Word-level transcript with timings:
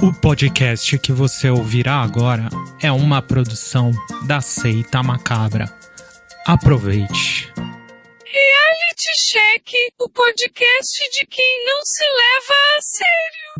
O 0.00 0.12
podcast 0.12 0.96
que 1.00 1.12
você 1.12 1.50
ouvirá 1.50 1.96
agora 1.96 2.48
é 2.80 2.92
uma 2.92 3.20
produção 3.20 3.90
da 4.28 4.40
Seita 4.40 5.02
Macabra. 5.02 5.64
Aproveite. 6.46 7.52
Reality 8.24 9.10
Check, 9.18 9.72
o 9.98 10.08
podcast 10.08 11.10
de 11.18 11.26
quem 11.26 11.64
não 11.66 11.84
se 11.84 12.04
leva 12.04 12.54
a 12.76 12.80
sério. 12.80 13.58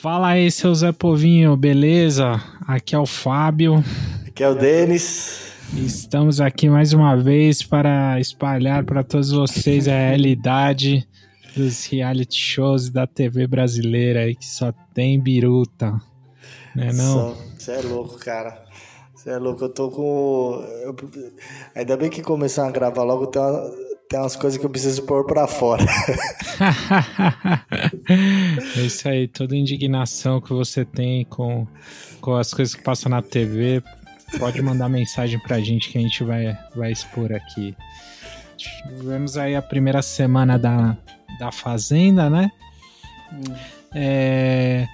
Fala 0.00 0.28
aí, 0.28 0.50
seu 0.50 0.74
Zé 0.74 0.92
Povinho, 0.92 1.56
beleza? 1.56 2.40
Aqui 2.66 2.94
é 2.94 2.98
o 2.98 3.06
Fábio. 3.06 3.82
Aqui 4.26 4.42
é 4.44 4.48
o 4.48 4.54
Denis. 4.54 5.52
Estamos 5.74 6.40
aqui 6.40 6.68
mais 6.68 6.92
uma 6.92 7.16
vez 7.16 7.62
para 7.62 8.18
espalhar 8.20 8.84
para 8.84 9.02
todos 9.02 9.30
vocês 9.32 9.86
a 9.88 9.92
realidade 9.92 11.06
dos 11.56 11.84
reality 11.86 12.40
shows 12.40 12.88
da 12.90 13.06
TV 13.06 13.46
brasileira 13.46 14.20
aí 14.20 14.34
que 14.34 14.46
só 14.46 14.72
tem 14.94 15.20
biruta. 15.20 16.00
Né 16.74 16.92
não? 16.92 17.34
Você 17.58 17.72
é 17.72 17.80
louco, 17.82 18.18
cara. 18.18 18.64
Você 19.14 19.30
é 19.30 19.36
louco. 19.36 19.64
Eu 19.64 19.68
tô 19.68 19.90
com. 19.90 20.64
eu- 20.84 20.94
Ainda 21.74 21.96
bem 21.96 22.08
que 22.08 22.22
começaram 22.22 22.68
a 22.68 22.72
gravar 22.72 23.02
logo, 23.02 23.26
tem, 23.26 23.42
uma- 23.42 23.70
tem 24.08 24.18
umas 24.18 24.36
coisas 24.36 24.58
que 24.58 24.64
eu 24.64 24.70
preciso 24.70 25.02
pôr 25.02 25.26
pra 25.26 25.46
fora. 25.46 25.84
é 28.76 28.80
isso 28.80 29.08
aí, 29.08 29.28
toda 29.28 29.54
indignação 29.54 30.40
que 30.40 30.52
você 30.52 30.84
tem 30.84 31.24
com, 31.26 31.66
com 32.20 32.34
as 32.34 32.54
coisas 32.54 32.74
que 32.74 32.82
passam 32.82 33.10
na 33.10 33.20
TV, 33.20 33.82
pode 34.38 34.62
mandar 34.62 34.88
mensagem 34.88 35.38
pra 35.40 35.60
gente 35.60 35.90
que 35.90 35.98
a 35.98 36.00
gente 36.00 36.24
vai, 36.24 36.58
vai 36.74 36.90
expor 36.90 37.32
aqui. 37.32 37.76
Tivemos 38.56 39.36
aí 39.36 39.54
a 39.54 39.62
primeira 39.62 40.00
semana 40.00 40.58
da, 40.58 40.96
da 41.38 41.52
Fazenda, 41.52 42.30
né? 42.30 42.50
É, 43.94 44.86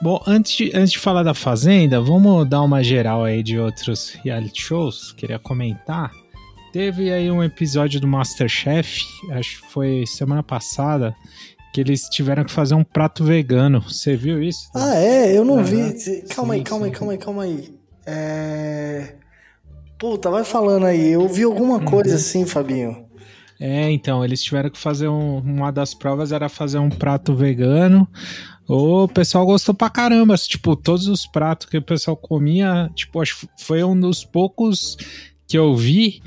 Bom, 0.00 0.20
antes 0.26 0.56
de, 0.56 0.72
antes 0.74 0.92
de 0.92 0.98
falar 0.98 1.22
da 1.22 1.32
Fazenda, 1.32 2.00
vamos 2.00 2.48
dar 2.48 2.62
uma 2.62 2.82
geral 2.82 3.24
aí 3.24 3.40
de 3.40 3.56
outros 3.58 4.18
reality 4.24 4.60
shows. 4.60 5.12
Queria 5.12 5.38
comentar. 5.38 6.10
Teve 6.72 7.12
aí 7.12 7.30
um 7.30 7.44
episódio 7.44 8.00
do 8.00 8.08
Masterchef, 8.08 9.02
acho 9.32 9.60
que 9.60 9.68
foi 9.70 10.04
semana 10.06 10.42
passada, 10.42 11.14
que 11.72 11.80
eles 11.80 12.02
tiveram 12.08 12.44
que 12.44 12.50
fazer 12.52 12.74
um 12.74 12.82
prato 12.84 13.24
vegano. 13.24 13.82
Você 13.82 14.16
viu 14.16 14.42
isso? 14.42 14.70
Ah, 14.74 14.94
é? 14.96 15.36
Eu 15.36 15.44
não 15.44 15.58
Aham. 15.58 15.64
vi. 15.64 16.22
Calma 16.34 16.54
aí, 16.54 16.60
Sim, 16.60 16.64
calma 16.64 16.86
aí, 16.86 16.90
sim. 16.90 16.94
calma 16.94 17.12
aí, 17.12 17.18
calma 17.18 17.42
aí. 17.42 17.74
É. 18.06 19.14
Puta, 19.98 20.30
vai 20.30 20.44
falando 20.44 20.86
aí. 20.86 21.10
Eu 21.12 21.28
vi 21.28 21.42
alguma 21.42 21.76
Uhum. 21.76 21.84
coisa 21.84 22.16
assim, 22.16 22.46
Fabinho. 22.46 23.04
É, 23.60 23.90
então, 23.92 24.24
eles 24.24 24.42
tiveram 24.42 24.70
que 24.70 24.78
fazer 24.78 25.08
um, 25.08 25.38
uma 25.38 25.70
das 25.70 25.94
provas 25.94 26.32
era 26.32 26.48
fazer 26.48 26.78
um 26.78 26.88
prato 26.88 27.34
vegano. 27.34 28.08
O 28.66 29.06
pessoal 29.08 29.44
gostou 29.44 29.74
pra 29.74 29.90
caramba, 29.90 30.36
tipo, 30.36 30.74
todos 30.74 31.06
os 31.06 31.26
pratos 31.26 31.68
que 31.68 31.76
o 31.76 31.82
pessoal 31.82 32.16
comia, 32.16 32.90
tipo, 32.94 33.20
acho 33.20 33.40
que 33.40 33.48
foi 33.64 33.84
um 33.84 33.98
dos 33.98 34.24
poucos 34.24 34.96
que 35.46 35.56
eu 35.56 35.76
vi 35.76 36.22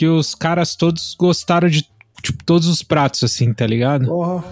que 0.00 0.08
os 0.08 0.34
caras 0.34 0.74
todos 0.74 1.14
gostaram 1.14 1.68
de 1.68 1.86
tipo, 2.22 2.42
todos 2.42 2.66
os 2.68 2.82
pratos 2.82 3.22
assim, 3.22 3.52
tá 3.52 3.66
ligado? 3.66 4.06
Porra. 4.06 4.42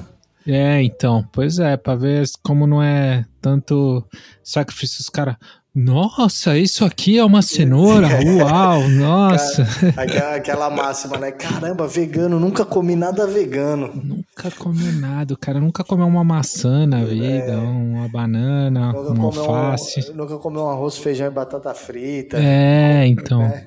É, 0.46 0.82
então, 0.82 1.26
pois 1.32 1.58
é, 1.58 1.74
pra 1.74 1.94
ver 1.94 2.26
como 2.42 2.66
não 2.66 2.82
é 2.82 3.24
tanto 3.40 4.04
sacrifício 4.44 5.00
os 5.00 5.08
caras. 5.08 5.36
Nossa, 5.74 6.58
isso 6.58 6.84
aqui 6.84 7.16
é 7.16 7.24
uma 7.24 7.40
cenoura. 7.40 8.08
Uau, 8.44 8.90
nossa. 8.90 9.62
Aquela, 9.96 10.34
aquela 10.34 10.68
máxima, 10.68 11.16
né? 11.16 11.32
Caramba, 11.32 11.88
vegano, 11.88 12.38
nunca 12.38 12.66
comi 12.66 12.94
nada 12.94 13.26
vegano. 13.26 13.90
Nunca 13.94 14.50
comeu 14.50 14.92
nada, 14.92 15.32
o 15.32 15.38
cara 15.38 15.58
nunca 15.58 15.82
comeu 15.82 16.06
uma 16.06 16.24
maçã 16.24 16.86
na 16.86 17.02
vida, 17.06 17.58
uma 17.58 18.06
banana, 18.06 18.92
Nunca 18.92 19.10
uma 19.12 19.24
alface. 19.24 20.10
um, 20.10 20.14
nunca 20.14 20.36
comeu 20.36 20.64
um 20.64 20.68
arroz, 20.68 20.98
feijão 20.98 21.26
e 21.26 21.30
batata 21.30 21.72
frita. 21.72 22.36
É, 22.38 23.06
então. 23.06 23.40
É. 23.42 23.66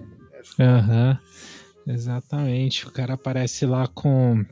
Aham. 0.60 1.18
Exatamente. 1.88 2.88
O 2.88 2.92
cara 2.92 3.14
aparece 3.16 3.66
lá 3.66 3.88
com. 3.88 4.44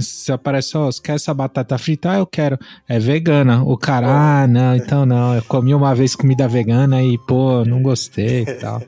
Se 0.00 0.32
aparece, 0.32 0.76
ó, 0.76 0.86
você 0.86 1.00
quer 1.00 1.14
essa 1.14 1.32
batata 1.32 1.78
frita? 1.78 2.10
Ah, 2.10 2.18
eu 2.18 2.26
quero. 2.26 2.58
É 2.88 2.98
vegana. 2.98 3.62
O 3.62 3.76
cara, 3.76 4.08
ah, 4.42 4.46
não, 4.46 4.74
então 4.74 5.06
não. 5.06 5.34
Eu 5.34 5.42
comi 5.42 5.72
uma 5.72 5.94
vez 5.94 6.16
comida 6.16 6.48
vegana 6.48 7.02
e, 7.02 7.16
pô, 7.18 7.64
não 7.64 7.80
gostei 7.80 8.42
e 8.42 8.54
tal. 8.54 8.82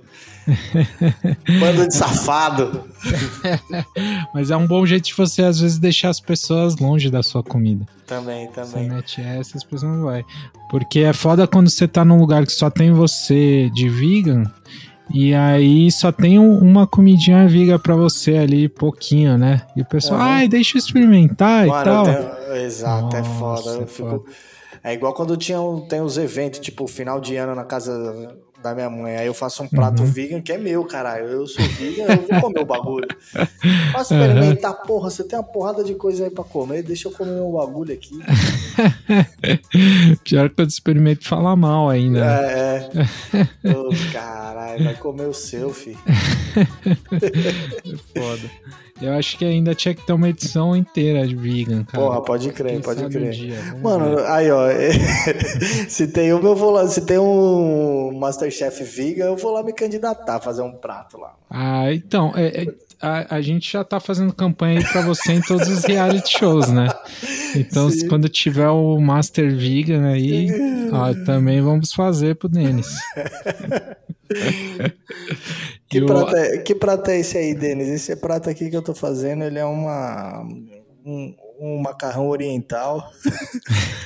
Bando 1.61 1.87
de 1.87 1.95
safado. 1.95 2.85
Mas 4.35 4.51
é 4.51 4.57
um 4.57 4.67
bom 4.67 4.85
jeito 4.85 5.05
de 5.05 5.15
você, 5.15 5.43
às 5.43 5.61
vezes, 5.61 5.79
deixar 5.79 6.09
as 6.09 6.19
pessoas 6.21 6.77
longe 6.77 7.11
da 7.11 7.23
sua 7.23 7.45
comida. 7.45 7.87
Também, 8.07 8.49
Você 8.49 8.53
também. 8.53 8.89
mete 8.91 9.21
essa, 9.21 9.57
as 9.57 9.63
pessoas 9.63 9.83
não 9.97 10.03
vai. 10.03 10.25
Porque 10.69 11.01
é 11.01 11.13
foda 11.13 11.47
quando 11.47 11.71
você 11.71 11.87
tá 11.87 12.05
num 12.05 12.19
lugar 12.19 12.45
que 12.45 12.53
só 12.53 12.69
tem 12.69 12.91
você 12.93 13.71
de 13.73 13.89
vegan. 13.89 14.51
E 15.13 15.35
aí 15.35 15.91
só 15.93 16.11
tem 16.11 16.39
um- 16.39 16.59
uma 16.59 16.87
comidinha 16.87 17.47
vegan 17.47 17.79
pra 17.79 17.95
você 17.95 18.37
ali, 18.37 18.69
pouquinho, 18.69 19.37
né? 19.37 19.63
E 19.77 19.83
o 19.83 19.85
pessoal, 19.85 20.21
Aham. 20.21 20.29
ai, 20.31 20.49
deixa 20.49 20.77
eu 20.77 20.81
experimentar 20.81 21.67
e 21.67 21.69
Mano, 21.71 21.85
tal. 21.85 22.07
eu 22.07 22.15
tenho- 22.15 22.57
exato, 22.65 23.17
é 23.17 23.21
Nossa, 23.21 23.31
foda. 23.39 23.71
Eu 23.71 23.83
é 23.83 23.87
fico- 23.87 24.09
foda. 24.11 24.23
É 24.85 24.95
igual 24.95 25.15
quando 25.15 25.37
tinha, 25.37 25.59
tem 25.89 26.01
os 26.01 26.17
eventos, 26.19 26.59
tipo, 26.59 26.87
final 26.89 27.21
de 27.21 27.37
ano 27.37 27.55
na 27.55 27.65
casa 27.65 28.35
da 28.63 28.75
minha 28.75 28.89
mãe. 28.91 29.17
Aí 29.17 29.27
eu 29.27 29.35
faço 29.35 29.63
um 29.63 29.69
prato 29.69 30.03
Uhum. 30.03 30.09
vegan 30.11 30.41
que 30.41 30.53
é 30.53 30.59
meu, 30.59 30.85
caralho. 30.85 31.27
Eu 31.27 31.47
sou 31.47 31.65
vegan, 31.65 32.05
eu 32.05 32.23
vou 32.29 32.41
comer 32.41 32.61
o 32.61 32.65
bagulho. 32.67 33.09
Posso 33.93 34.15
experimentar, 34.15 34.73
porra, 34.83 35.11
você 35.11 35.23
tem 35.25 35.39
uma 35.39 35.45
porrada 35.45 35.85
de 35.85 35.95
coisa 35.95 36.25
aí 36.25 36.31
pra 36.31 36.45
comer, 36.45 36.83
deixa 36.83 37.09
eu 37.09 37.13
comer 37.13 37.33
meu 37.33 37.53
bagulho 37.53 37.93
aqui. 37.95 38.19
Pior 40.25 40.49
que 40.51 40.61
eu 40.63 40.67
experimento 40.67 41.27
falar 41.29 41.55
mal 41.57 41.89
ainda. 41.91 42.21
né? 42.21 42.53
É, 42.53 42.89
é. 43.69 43.73
Ô, 43.73 43.89
caralho, 44.13 44.85
vai 44.85 44.95
comer 44.95 45.27
o 45.27 45.35
seu, 45.35 45.71
filho. 45.73 45.99
Foda. 48.15 48.51
Eu 49.01 49.13
acho 49.15 49.37
que 49.37 49.45
ainda 49.45 49.75
tinha 49.75 49.95
que 49.95 50.07
ter 50.07 50.13
uma 50.13 50.29
edição 50.29 50.77
inteira 50.77 51.27
de 51.27 51.35
vegan, 51.35 51.83
cara. 51.83 52.05
Porra, 52.05 52.23
pode 52.23 52.53
crer, 52.53 52.73
Quem 52.75 52.81
pode 52.81 53.05
crer. 53.09 53.31
dia, 53.33 53.59
Mano, 53.83 54.17
ver. 54.17 54.27
aí 54.27 54.49
ó, 54.51 54.67
se 55.89 56.07
tem 56.09 56.33
um, 56.33 56.41
eu 56.41 56.55
vou 56.55 56.71
lá, 56.71 56.87
se 56.87 57.01
tem 57.05 57.19
um 57.19 58.13
Masterchef 58.53 58.85
vegan, 58.85 59.25
eu 59.27 59.37
vou 59.37 59.53
lá 59.53 59.63
me 59.63 59.73
candidatar, 59.73 60.41
fazer 60.41 60.63
um 60.63 60.73
prato 60.73 61.19
lá. 61.19 61.35
Ah, 61.51 61.93
então, 61.93 62.33
é- 62.37 62.65
é- 62.65 62.75
a, 63.01 63.37
a 63.37 63.41
gente 63.41 63.71
já 63.73 63.83
tá 63.83 63.99
fazendo 63.99 64.33
campanha 64.33 64.79
aí 64.79 64.85
pra 64.87 65.01
você 65.03 65.33
em 65.33 65.41
todos 65.41 65.69
os 65.69 65.85
reality 65.85 66.39
shows, 66.39 66.69
né? 66.71 66.89
Então, 67.57 67.91
Sim. 67.91 68.07
quando 68.09 68.29
tiver 68.29 68.69
o 68.69 69.01
Master 69.01 69.55
Vegan 69.57 70.07
aí, 70.09 70.49
ó, 70.93 71.13
também 71.25 71.61
vamos 71.61 71.93
fazer 71.93 72.37
pro 72.37 72.49
Denis. 72.49 72.87
Que, 75.89 76.01
prato 76.07 76.37
é, 76.37 76.59
que 76.59 76.75
prato 76.75 77.11
é 77.11 77.19
esse 77.19 77.37
aí, 77.37 77.55
Denis? 77.55 77.89
Esse 77.89 78.17
prato 78.17 78.49
aqui 78.49 78.71
que 78.71 78.77
eu 78.77 78.83
tô 78.83 78.95
fazendo, 78.95 79.45
ele 79.45 79.59
é 79.59 79.65
uma 79.65 80.47
um, 81.05 81.35
um 81.61 81.81
macarrão 81.81 82.29
oriental 82.29 83.13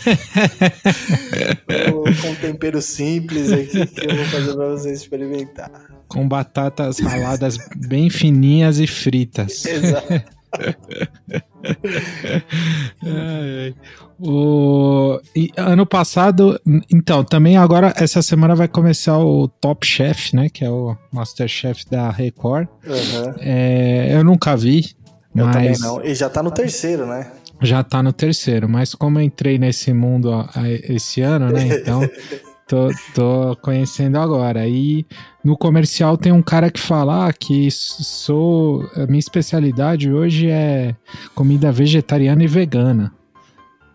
com 2.22 2.34
tempero 2.36 2.82
simples 2.82 3.52
aqui 3.52 3.86
que 3.86 4.06
eu 4.06 4.16
vou 4.16 4.24
fazer 4.26 4.54
pra 4.54 4.68
vocês 4.68 5.00
experimentar. 5.00 5.70
Com 6.08 6.28
batatas 6.28 6.98
raladas 6.98 7.56
bem 7.88 8.10
fininhas 8.10 8.78
e 8.78 8.86
fritas. 8.86 9.64
Exato. 9.64 10.36
O, 14.18 15.20
e 15.34 15.50
ano 15.56 15.84
passado, 15.84 16.58
então, 16.90 17.22
também 17.22 17.56
agora, 17.56 17.92
essa 17.96 18.22
semana 18.22 18.54
vai 18.54 18.66
começar 18.66 19.18
o 19.18 19.46
Top 19.46 19.86
Chef, 19.86 20.34
né? 20.34 20.48
Que 20.48 20.64
é 20.64 20.70
o 20.70 20.96
Masterchef 21.12 21.84
da 21.90 22.10
Record. 22.10 22.66
Uhum. 22.86 23.34
É, 23.40 24.14
eu 24.14 24.24
nunca 24.24 24.56
vi, 24.56 24.96
Eu 25.36 25.50
também 25.50 25.70
mas 25.70 25.80
não. 25.80 26.04
E 26.04 26.14
já 26.14 26.28
tá 26.28 26.42
no 26.42 26.50
terceiro, 26.50 27.06
né? 27.06 27.30
já 27.60 27.82
tá 27.82 28.02
no 28.02 28.12
terceiro. 28.12 28.68
Mas 28.68 28.94
como 28.94 29.18
eu 29.18 29.22
entrei 29.22 29.58
nesse 29.58 29.92
mundo 29.92 30.30
ó, 30.30 30.46
esse 30.88 31.20
ano, 31.20 31.50
né? 31.50 31.68
Então, 31.68 32.00
tô, 32.66 32.88
tô 33.14 33.56
conhecendo 33.62 34.18
agora. 34.18 34.66
E 34.66 35.06
no 35.44 35.56
comercial 35.56 36.16
tem 36.16 36.32
um 36.32 36.42
cara 36.42 36.70
que 36.70 36.80
fala 36.80 37.28
ah, 37.28 37.32
que 37.32 37.68
sou. 37.70 38.88
Minha 39.08 39.18
especialidade 39.18 40.12
hoje 40.12 40.48
é 40.50 40.94
comida 41.34 41.72
vegetariana 41.72 42.44
e 42.44 42.48
vegana. 42.48 43.12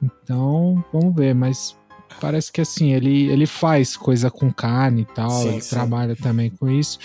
Então, 0.01 0.83
vamos 0.91 1.15
ver, 1.15 1.35
mas 1.35 1.77
parece 2.19 2.51
que 2.51 2.61
assim, 2.61 2.93
ele, 2.93 3.29
ele 3.29 3.45
faz 3.45 3.95
coisa 3.95 4.31
com 4.31 4.51
carne 4.51 5.03
e 5.03 5.05
tal, 5.05 5.29
Sim, 5.29 5.49
ele 5.49 5.61
sim. 5.61 5.69
trabalha 5.69 6.15
também 6.15 6.49
com 6.49 6.67
isso, 6.67 6.97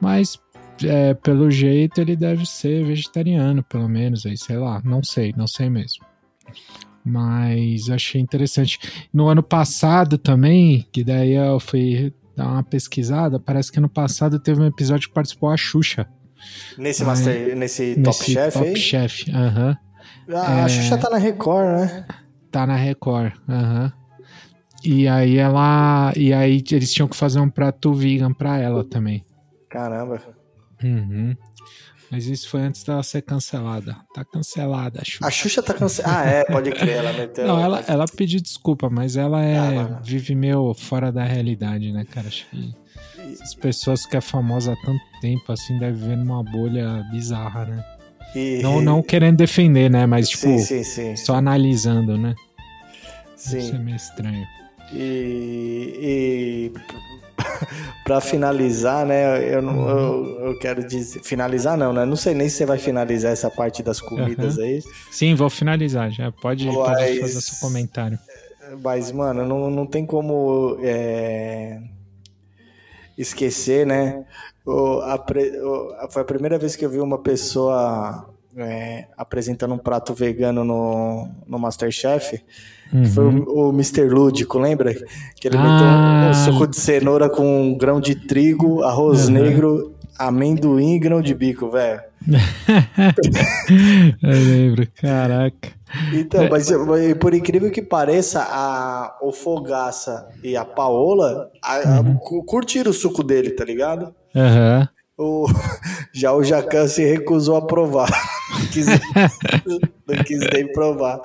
mas 0.00 0.38
é, 0.84 1.14
pelo 1.14 1.50
jeito, 1.50 2.00
ele 2.00 2.16
deve 2.16 2.46
ser 2.46 2.84
vegetariano, 2.84 3.62
pelo 3.62 3.88
menos, 3.88 4.26
aí, 4.26 4.36
sei 4.36 4.56
lá, 4.56 4.80
não 4.84 5.02
sei, 5.02 5.32
não 5.36 5.46
sei 5.46 5.68
mesmo. 5.68 6.04
Mas 7.04 7.90
achei 7.90 8.20
interessante. 8.20 8.78
No 9.12 9.28
ano 9.28 9.42
passado 9.42 10.16
também, 10.16 10.86
que 10.92 11.02
daí 11.02 11.32
eu 11.32 11.58
fui 11.58 12.12
dar 12.36 12.48
uma 12.48 12.62
pesquisada, 12.62 13.40
parece 13.40 13.72
que 13.72 13.78
ano 13.78 13.88
passado 13.88 14.38
teve 14.38 14.60
um 14.60 14.66
episódio 14.66 15.08
que 15.08 15.14
participou 15.14 15.50
a 15.50 15.56
Xuxa. 15.56 16.08
Nesse, 16.76 17.04
master, 17.04 17.56
nesse, 17.56 17.94
Top 18.02 18.18
nesse 18.18 18.32
Chef 18.32 18.52
Top 18.52 18.66
aí? 18.68 18.76
Chef, 18.76 19.30
aham. 19.30 19.76
Ah, 20.28 20.64
A 20.64 20.68
Xuxa 20.68 20.96
tá 20.98 21.10
na 21.10 21.18
Record, 21.18 21.66
né? 21.66 22.06
Tá 22.50 22.66
na 22.66 22.76
Record, 22.76 23.32
aham. 23.48 23.92
E 24.84 25.06
aí 25.06 25.38
ela. 25.38 26.12
E 26.16 26.32
aí 26.32 26.62
eles 26.72 26.92
tinham 26.92 27.06
que 27.08 27.16
fazer 27.16 27.38
um 27.38 27.48
prato 27.48 27.92
vegan 27.94 28.32
pra 28.32 28.58
ela 28.58 28.84
também. 28.84 29.24
Caramba. 29.68 30.20
Uhum. 30.82 31.36
Mas 32.10 32.26
isso 32.26 32.48
foi 32.50 32.60
antes 32.60 32.84
dela 32.84 33.02
ser 33.02 33.22
cancelada. 33.22 33.96
Tá 34.12 34.22
cancelada, 34.22 35.00
a 35.00 35.04
Xuxa. 35.04 35.26
A 35.26 35.30
Xuxa 35.30 35.62
tá 35.62 35.72
cancelada. 35.72 36.18
Ah, 36.20 36.26
é, 36.30 36.44
pode 36.44 36.70
crer. 36.72 36.96
Ela 36.96 37.12
meteu. 37.14 37.46
Não, 37.46 37.58
ela, 37.58 37.82
ela 37.88 38.04
pediu 38.06 38.38
desculpa, 38.40 38.90
mas 38.90 39.16
ela 39.16 39.42
é, 39.42 39.56
Ah, 39.58 40.00
vive 40.04 40.34
meio 40.34 40.74
fora 40.74 41.10
da 41.10 41.24
realidade, 41.24 41.90
né, 41.90 42.04
cara? 42.04 42.28
Acho 42.28 42.46
que 42.50 42.74
as 43.42 43.54
pessoas 43.54 44.04
que 44.04 44.14
é 44.16 44.20
famosa 44.20 44.72
há 44.74 44.76
tanto 44.84 45.00
tempo 45.22 45.50
assim 45.52 45.78
devem 45.78 45.94
viver 45.94 46.16
numa 46.16 46.42
bolha 46.42 47.02
bizarra, 47.10 47.64
né? 47.64 47.84
E- 48.34 48.60
Não, 48.62 48.82
não 48.82 49.02
querendo 49.02 49.36
defender, 49.38 49.90
né? 49.90 50.04
Mas, 50.04 50.28
tipo, 50.28 50.42
Sim, 50.42 50.58
sim, 50.58 50.82
sim. 50.84 51.16
só 51.16 51.36
analisando, 51.36 52.18
né? 52.18 52.34
Isso 53.36 53.56
é 53.56 53.60
sim. 53.60 53.78
meio 53.78 53.96
estranho. 53.96 54.46
E, 54.92 56.70
e 56.72 56.72
para 58.04 58.20
finalizar, 58.20 59.06
né? 59.06 59.54
Eu, 59.54 59.62
não, 59.62 59.88
eu, 59.88 60.40
eu 60.48 60.58
quero 60.58 60.86
dizer. 60.86 61.20
Finalizar, 61.22 61.76
não, 61.76 61.92
né? 61.92 62.04
Não 62.04 62.16
sei 62.16 62.34
nem 62.34 62.48
se 62.48 62.56
você 62.56 62.66
vai 62.66 62.78
finalizar 62.78 63.32
essa 63.32 63.50
parte 63.50 63.82
das 63.82 64.00
comidas 64.00 64.58
Aham. 64.58 64.66
aí. 64.66 64.82
Sim, 65.10 65.34
vou 65.34 65.48
finalizar 65.50 66.10
já. 66.10 66.30
Pode, 66.32 66.66
pode 66.66 66.90
Mas- 66.90 67.18
fazer 67.20 67.40
seu 67.40 67.58
comentário. 67.60 68.18
Mas, 68.82 69.12
mano, 69.12 69.44
não, 69.46 69.70
não 69.70 69.84
tem 69.86 70.06
como 70.06 70.78
é, 70.82 71.78
esquecer, 73.16 73.86
né? 73.86 74.24
O, 74.64 75.00
a 75.00 75.18
pre- 75.18 75.60
o- 75.60 76.08
foi 76.10 76.22
a 76.22 76.24
primeira 76.24 76.58
vez 76.58 76.76
que 76.76 76.84
eu 76.84 76.90
vi 76.90 77.00
uma 77.00 77.18
pessoa 77.18 78.28
é, 78.56 79.06
apresentando 79.16 79.74
um 79.74 79.78
prato 79.78 80.14
vegano 80.14 80.64
no, 80.64 81.28
no 81.46 81.58
Masterchef. 81.58 82.42
Que 82.92 83.08
Foi 83.08 83.24
Uhum. 83.24 83.44
o, 83.48 83.68
o 83.68 83.72
Mr. 83.72 84.08
Lúdico, 84.08 84.58
lembra? 84.58 84.92
Que 85.40 85.48
ele 85.48 85.56
Ah. 85.56 85.62
meteu 85.62 85.88
um, 85.88 86.30
um 86.30 86.34
suco 86.34 86.66
de 86.70 86.76
cenoura 86.76 87.28
com 87.30 87.62
um 87.70 87.74
grão 87.76 88.00
de 88.00 88.14
trigo, 88.14 88.82
arroz 88.82 89.26
Uhum. 89.28 89.34
negro, 89.34 89.94
amendoim 90.18 90.94
e 90.94 90.98
grão 90.98 91.22
de 91.22 91.34
bico, 91.34 91.70
velho. 91.70 92.00
Eu 94.22 94.30
lembro, 94.30 94.86
caraca. 95.00 95.68
Então, 96.12 96.48
mas, 96.48 96.70
mas 96.70 97.14
por 97.14 97.34
incrível 97.34 97.70
que 97.70 97.82
pareça, 97.82 98.42
a, 98.48 99.16
o 99.20 99.32
Fogaça 99.32 100.28
e 100.42 100.56
a 100.56 100.64
Paola 100.64 101.50
a- 101.62 101.98
a- 101.98 102.04
cu- 102.20 102.44
curtiram 102.44 102.90
o 102.90 102.94
suco 102.94 103.22
dele, 103.22 103.50
tá 103.50 103.64
ligado? 103.64 104.14
Aham. 104.34 104.88
O, 105.22 105.46
já 106.12 106.32
o 106.32 106.42
Jacan 106.42 106.88
se 106.88 107.04
recusou 107.04 107.56
a 107.56 107.66
provar. 107.66 108.10
Não 108.50 108.66
quis, 108.66 108.86
não 110.06 110.24
quis 110.24 110.40
nem 110.52 110.72
provar. 110.72 111.20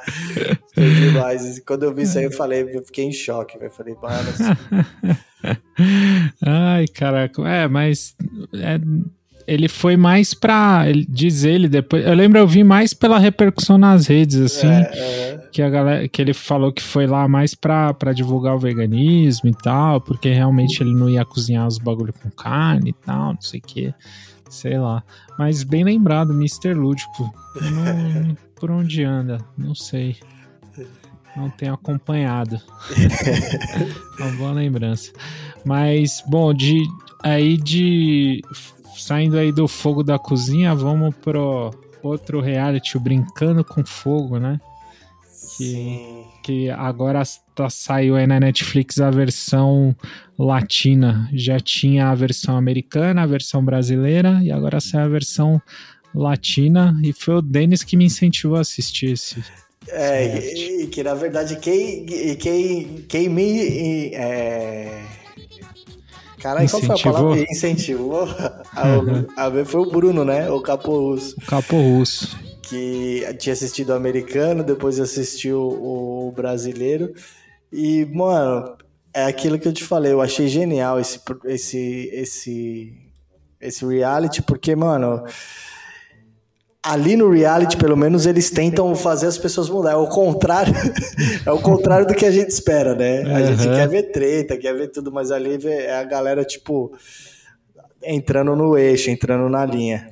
Foi 0.74 0.90
demais. 0.96 1.60
Quando 1.66 1.84
eu 1.84 1.94
vi 1.94 2.04
isso 2.04 2.18
aí, 2.18 2.26
eu 2.26 2.32
falei, 2.32 2.70
eu 2.74 2.84
fiquei 2.86 3.06
em 3.06 3.12
choque. 3.12 3.58
Eu 3.60 3.72
falei, 3.72 3.96
mano, 4.02 4.30
Ai, 6.46 6.88
caraca. 6.88 7.42
É, 7.48 7.68
mas 7.68 8.16
é, 8.54 8.80
ele 9.48 9.68
foi 9.68 9.96
mais 9.96 10.34
pra. 10.34 10.86
Diz 11.08 11.44
ele 11.44 11.68
depois. 11.68 12.06
Eu 12.06 12.14
lembro, 12.14 12.38
eu 12.38 12.48
vi 12.48 12.64
mais 12.64 12.94
pela 12.94 13.18
repercussão 13.18 13.78
nas 13.78 14.08
redes, 14.08 14.40
assim. 14.40 14.68
é, 14.68 15.40
Que, 15.58 15.64
a 15.64 15.70
galera, 15.72 16.08
que 16.08 16.22
ele 16.22 16.36
falou 16.36 16.72
que 16.72 16.84
foi 16.84 17.08
lá 17.08 17.28
mais 17.28 17.56
pra, 17.56 17.92
pra 17.92 18.14
divulgar 18.14 18.54
o 18.54 18.60
veganismo 18.60 19.50
e 19.50 19.54
tal, 19.56 20.00
porque 20.00 20.30
realmente 20.32 20.84
ele 20.84 20.94
não 20.94 21.10
ia 21.10 21.26
cozinhar 21.26 21.66
os 21.66 21.80
bagulho 21.80 22.14
com 22.14 22.30
carne 22.30 22.92
e 22.92 22.94
tal, 22.94 23.34
não 23.34 23.42
sei 23.42 23.60
o 23.60 23.64
que. 23.64 23.92
Sei 24.52 24.78
lá. 24.78 25.02
Mas 25.36 25.64
bem 25.64 25.84
lembrado, 25.84 26.32
Mr. 26.32 26.76
Lúdico. 26.76 27.34
Não- 27.60 28.38
por 28.56 28.70
onde 28.70 29.04
anda? 29.04 29.40
Não 29.58 29.74
sei. 29.74 30.18
Não 31.36 31.50
tenho 31.50 31.74
acompanhado. 31.74 32.62
Uma 34.20 34.32
boa 34.34 34.52
lembrança. 34.52 35.12
Mas, 35.66 36.24
bom, 36.28 36.54
de 36.54 36.84
aí 37.24 37.58
de. 37.58 38.44
Saindo 38.96 39.40
aí 39.40 39.52
do 39.52 39.68
fogo 39.68 40.04
da 40.04 40.20
cozinha, 40.20 40.76
vamos 40.76 41.16
pro 41.16 41.72
outro 42.04 42.42
reality, 42.42 42.96
o 42.96 43.00
Brincando 43.00 43.64
com 43.64 43.84
Fogo, 43.84 44.38
né? 44.38 44.62
Sim. 45.58 46.24
que 46.44 46.70
agora 46.70 47.24
tá, 47.56 47.70
saiu 47.70 48.16
aí 48.16 48.28
na 48.28 48.40
Netflix 48.40 49.00
a 49.00 49.10
versão 49.10 49.96
latina. 50.38 51.30
Já 51.34 51.60
tinha 51.60 52.10
a 52.10 52.16
versão 52.16 52.56
americana, 52.58 53.24
a 53.24 53.28
versão 53.28 53.64
brasileira 53.64 54.40
e 54.44 54.52
agora 54.52 54.80
sai 54.80 55.02
a 55.04 55.08
versão 55.08 55.62
latina. 56.14 56.96
E 57.04 57.14
foi 57.14 57.36
o 57.36 57.42
Denis 57.42 57.84
que 57.84 57.98
me 57.98 58.06
incentivou 58.06 58.58
a 58.58 58.62
assistir 58.62 59.14
esse. 59.14 59.44
É, 59.90 60.38
e, 60.38 60.84
e 60.84 60.88
que 60.88 61.02
na 61.02 61.14
verdade 61.14 61.58
quem, 61.58 62.06
quem, 62.38 63.06
quem 63.08 63.30
me. 63.30 64.14
É... 64.14 65.04
Caralho, 66.40 66.70
qual 66.70 66.82
foi 66.82 66.96
a 66.96 67.04
palavra? 67.04 67.46
Incentivou 67.50 68.24
a, 68.26 69.46
a 69.46 69.50
ver 69.50 69.66
foi 69.66 69.82
o 69.82 69.90
Bruno, 69.90 70.24
né? 70.24 70.50
O 70.52 70.62
Capo 70.62 70.92
Russo. 70.92 71.36
O 71.38 71.46
Capo 71.46 71.76
Russo. 71.76 72.38
Que 72.70 73.24
tinha 73.40 73.54
assistido 73.54 73.90
o 73.90 73.94
americano, 73.96 74.64
depois 74.64 75.00
assistiu 75.00 75.60
o 75.62 76.32
brasileiro. 76.36 77.14
E, 77.72 78.06
mano, 78.06 78.76
é 79.14 79.24
aquilo 79.26 79.58
que 79.60 79.68
eu 79.68 79.74
te 79.74 79.84
falei, 79.84 80.12
eu 80.12 80.22
achei 80.22 80.48
genial 80.48 81.00
esse, 81.00 81.20
esse, 81.46 82.10
esse, 82.14 82.94
esse 83.60 83.86
reality, 83.86 84.42
porque, 84.42 84.76
mano, 84.76 85.24
ali 86.84 87.16
no 87.18 87.30
reality, 87.30 87.76
pelo 87.78 87.98
menos, 87.98 88.26
eles 88.26 88.50
tentam 88.50 88.96
fazer 88.96 89.28
as 89.28 89.38
pessoas 89.38 89.70
mudar. 89.70 89.92
É 89.92 89.96
o 89.96 90.08
contrário, 90.08 90.74
é 91.46 91.52
o 91.52 91.60
contrário 91.60 92.08
do 92.08 92.14
que 92.16 92.26
a 92.26 92.32
gente 92.32 92.50
espera, 92.50 92.96
né? 92.96 93.24
A 93.34 93.44
gente 93.44 93.68
Uhum. 93.68 93.74
quer 93.76 93.88
ver 93.90 94.04
treta, 94.12 94.58
quer 94.58 94.74
ver 94.74 94.88
tudo, 94.90 95.12
mas 95.12 95.32
ali 95.32 95.58
é 95.68 95.96
a 96.00 96.04
galera, 96.04 96.46
tipo, 96.46 96.92
entrando 98.04 98.56
no 98.56 98.78
eixo, 98.78 99.10
entrando 99.10 99.50
na 99.50 99.66
linha. 99.66 100.10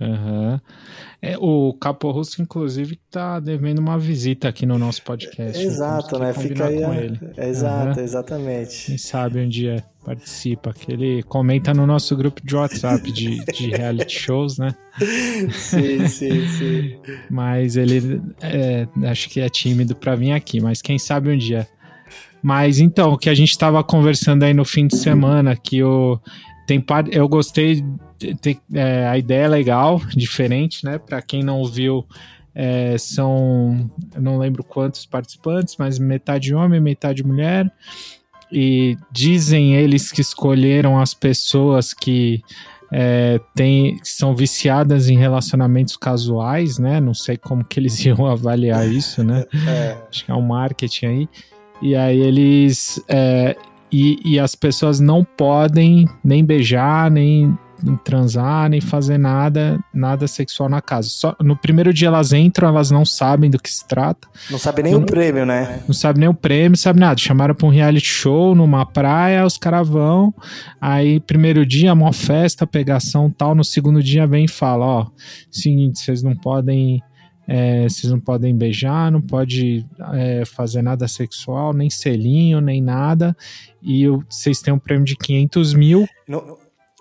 Aham. 0.00 0.60
É, 1.22 1.36
o 1.38 1.74
Capo 1.74 2.10
Russo, 2.10 2.40
inclusive, 2.40 2.98
tá 3.10 3.38
devendo 3.40 3.78
uma 3.78 3.98
visita 3.98 4.48
aqui 4.48 4.64
no 4.64 4.78
nosso 4.78 5.02
podcast. 5.02 5.62
Exato, 5.62 6.18
Temos 6.18 6.26
né? 6.26 6.32
Fica 6.32 6.66
aí. 6.66 6.80
com 6.80 6.90
a- 6.90 6.96
ele. 6.96 7.20
Exato, 7.36 7.90
Aham. 7.98 8.00
exatamente. 8.02 8.86
Quem 8.86 8.96
sabe 8.98 9.40
um 9.40 9.48
dia 9.48 9.84
participa, 10.02 10.72
que 10.72 10.90
ele 10.90 11.22
comenta 11.24 11.74
no 11.74 11.86
nosso 11.86 12.16
grupo 12.16 12.40
de 12.42 12.56
WhatsApp 12.56 13.12
de, 13.12 13.44
de 13.52 13.68
reality 13.70 14.18
shows, 14.18 14.56
né? 14.56 14.74
Sim, 15.52 16.06
sim, 16.08 16.46
sim. 16.48 16.96
Mas 17.30 17.76
ele 17.76 18.22
é, 18.40 18.88
acho 19.08 19.28
que 19.28 19.40
é 19.40 19.48
tímido 19.50 19.94
pra 19.94 20.14
vir 20.16 20.32
aqui, 20.32 20.58
mas 20.60 20.80
quem 20.80 20.98
sabe 20.98 21.30
um 21.30 21.36
dia. 21.36 21.68
Mas 22.42 22.80
então, 22.80 23.12
o 23.12 23.18
que 23.18 23.28
a 23.28 23.34
gente 23.34 23.56
tava 23.58 23.84
conversando 23.84 24.42
aí 24.44 24.54
no 24.54 24.64
fim 24.64 24.86
de 24.86 24.96
semana, 24.96 25.54
que 25.54 25.82
o, 25.82 26.18
tem 26.70 26.80
par- 26.80 27.08
eu 27.10 27.26
gostei, 27.28 27.84
tem- 28.40 28.60
é, 28.72 29.08
a 29.08 29.18
ideia 29.18 29.46
é 29.46 29.48
legal, 29.48 30.00
diferente, 30.14 30.84
né? 30.84 30.98
Pra 30.98 31.20
quem 31.20 31.42
não 31.42 31.64
viu, 31.64 32.06
é, 32.54 32.96
são, 32.96 33.90
eu 34.14 34.22
não 34.22 34.38
lembro 34.38 34.62
quantos 34.62 35.04
participantes, 35.04 35.74
mas 35.76 35.98
metade 35.98 36.54
homem, 36.54 36.78
metade 36.80 37.24
mulher. 37.24 37.68
E 38.52 38.96
dizem 39.10 39.74
eles 39.74 40.12
que 40.12 40.20
escolheram 40.20 40.96
as 40.96 41.12
pessoas 41.12 41.92
que 41.92 42.40
é, 42.92 43.40
tem, 43.52 43.96
que 43.98 44.08
são 44.08 44.32
viciadas 44.32 45.08
em 45.08 45.18
relacionamentos 45.18 45.96
casuais, 45.96 46.78
né? 46.78 47.00
Não 47.00 47.14
sei 47.14 47.36
como 47.36 47.64
que 47.64 47.80
eles 47.80 47.98
iam 48.06 48.24
avaliar 48.26 48.88
isso, 48.88 49.24
né? 49.24 49.44
É, 49.66 49.96
Acho 50.08 50.24
que 50.24 50.30
é 50.30 50.34
um 50.34 50.42
marketing 50.42 51.06
aí. 51.06 51.28
E 51.82 51.96
aí 51.96 52.20
eles. 52.20 53.02
é, 53.08 53.56
e, 53.92 54.18
e 54.24 54.38
as 54.38 54.54
pessoas 54.54 55.00
não 55.00 55.24
podem 55.24 56.06
nem 56.24 56.44
beijar, 56.44 57.10
nem, 57.10 57.56
transar, 58.04 58.68
nem 58.68 58.80
fazer 58.80 59.18
nada, 59.18 59.78
nada 59.92 60.26
sexual 60.26 60.68
na 60.68 60.80
casa. 60.80 61.08
Só 61.08 61.36
no 61.40 61.56
primeiro 61.56 61.92
dia 61.92 62.08
elas 62.08 62.32
entram, 62.32 62.68
elas 62.68 62.90
não 62.90 63.04
sabem 63.04 63.50
do 63.50 63.58
que 63.58 63.70
se 63.70 63.86
trata, 63.86 64.28
não 64.50 64.58
sabe 64.58 64.82
nem 64.82 64.94
o 64.94 65.04
prêmio, 65.04 65.46
né? 65.46 65.80
não 65.86 65.94
sabem 65.94 66.20
nem 66.20 66.28
o 66.28 66.34
prêmio, 66.34 66.76
sabe 66.76 67.00
nada. 67.00 67.18
Chamaram 67.18 67.54
pra 67.54 67.66
um 67.66 67.70
reality 67.70 68.06
show 68.06 68.54
numa 68.54 68.84
praia, 68.84 69.44
os 69.44 69.56
caras 69.56 69.88
vão. 69.88 70.34
Aí, 70.80 71.20
primeiro 71.20 71.64
dia, 71.64 71.94
mó 71.94 72.12
festa, 72.12 72.66
pegação 72.66 73.30
tal. 73.30 73.54
No 73.54 73.64
segundo 73.64 74.02
dia, 74.02 74.26
vem 74.26 74.44
e 74.44 74.50
fala: 74.50 74.86
Ó, 74.86 75.06
seguinte, 75.50 76.00
vocês 76.00 76.22
não 76.22 76.36
podem. 76.36 77.02
É, 77.52 77.82
vocês 77.88 78.12
não 78.12 78.20
podem 78.20 78.54
beijar, 78.56 79.10
não 79.10 79.20
pode 79.20 79.84
é, 80.12 80.44
fazer 80.44 80.82
nada 80.82 81.08
sexual, 81.08 81.72
nem 81.72 81.90
selinho, 81.90 82.60
nem 82.60 82.80
nada. 82.80 83.36
E 83.82 84.06
o- 84.08 84.22
vocês 84.30 84.60
têm 84.60 84.72
um 84.72 84.78
prêmio 84.78 85.04
de 85.04 85.16
500 85.16 85.74
mil. 85.74 86.06
Não, 86.28 86.56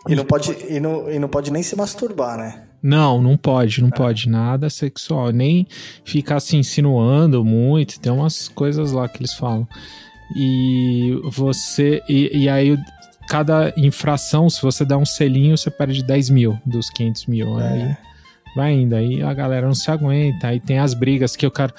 E 0.07 0.15
não 0.15 0.25
pode, 0.25 0.55
e 0.67 0.79
não, 0.79 1.11
e 1.11 1.19
não 1.19 1.27
pode 1.29 1.51
nem 1.51 1.61
se 1.61 1.75
masturbar, 1.75 2.35
né? 2.37 2.63
Não, 2.81 3.21
não 3.21 3.37
pode, 3.37 3.79
não 3.83 3.91
pode 3.91 4.27
nada 4.27 4.69
sexual, 4.71 5.29
nem 5.31 5.67
ficar 6.03 6.39
se 6.39 6.55
insinuando 6.57 7.45
muito, 7.45 7.99
tem 7.99 8.11
umas 8.11 8.47
coisas 8.47 8.91
lá 8.91 9.07
que 9.07 9.19
eles 9.19 9.33
falam. 9.35 9.67
E 10.35 11.19
você, 11.25 12.01
e, 12.09 12.43
e 12.43 12.49
aí 12.49 12.77
cada 13.27 13.71
infração, 13.77 14.49
se 14.49 14.61
você 14.61 14.83
dá 14.85 14.97
um 14.97 15.05
selinho, 15.05 15.57
você 15.57 15.69
perde 15.69 16.01
10 16.03 16.29
mil 16.31 16.57
dos 16.65 16.89
500 16.89 17.25
mil. 17.27 17.59
É. 17.59 17.67
Aí 17.73 17.97
vai 18.55 18.73
indo, 18.73 18.95
aí 18.95 19.21
a 19.21 19.33
galera 19.33 19.65
não 19.67 19.75
se 19.75 19.89
aguenta, 19.91 20.47
aí 20.47 20.59
tem 20.59 20.79
as 20.79 20.93
brigas 20.93 21.35
que 21.35 21.45
o 21.45 21.51
cara, 21.51 21.73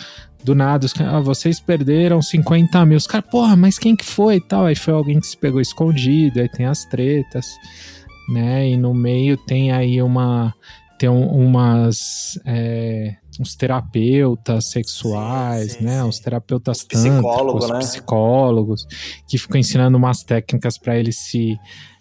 do 0.45 0.55
nada, 0.55 0.87
os 0.87 0.93
caras, 0.93 1.15
ah, 1.15 1.21
vocês 1.21 1.61
perderam 1.61 2.23
50 2.23 2.85
mil, 2.87 2.97
os 2.97 3.07
caras, 3.07 3.29
porra, 3.31 3.57
mas 3.57 3.79
quem 3.79 3.95
que 3.97 4.05
foi 4.05 4.37
e 4.37 4.41
tal? 4.41 4.67
Aí 4.67 4.75
foi 4.77 4.95
alguém 4.95 5.21
que 5.21 5.27
se 5.27 5.37
pegou 5.37 5.61
escondido, 5.61 6.41
aí 6.41 6.49
tem 6.49 6.67
as 6.67 6.85
tretas, 6.87 7.47
né? 8.29 8.69
E 8.69 8.77
no 8.77 8.95
meio 8.95 9.37
tem 9.37 9.73
aí 9.73 10.01
uma, 10.01 10.55
tem 10.99 11.09
um- 11.09 11.29
umas, 11.29 12.39
é, 12.47 13.17
uns 13.41 13.55
terapeutas 13.55 14.71
sexuais, 14.71 15.73
Sim, 15.73 15.79
sim, 15.79 15.85
né? 15.85 16.01
sim. 16.01 16.09
Uns 16.09 16.19
terapeutas 16.21 16.83
Psicólogo, 16.85 17.59
tântricos, 17.59 17.71
né? 17.71 17.79
psicólogos, 17.79 18.87
que 19.29 19.39
ficam 19.39 19.59
ensinando 19.59 19.97
umas 19.99 20.23
técnicas 20.23 20.79
para 20.79 20.97
eles 20.99 21.17
se 21.19 21.59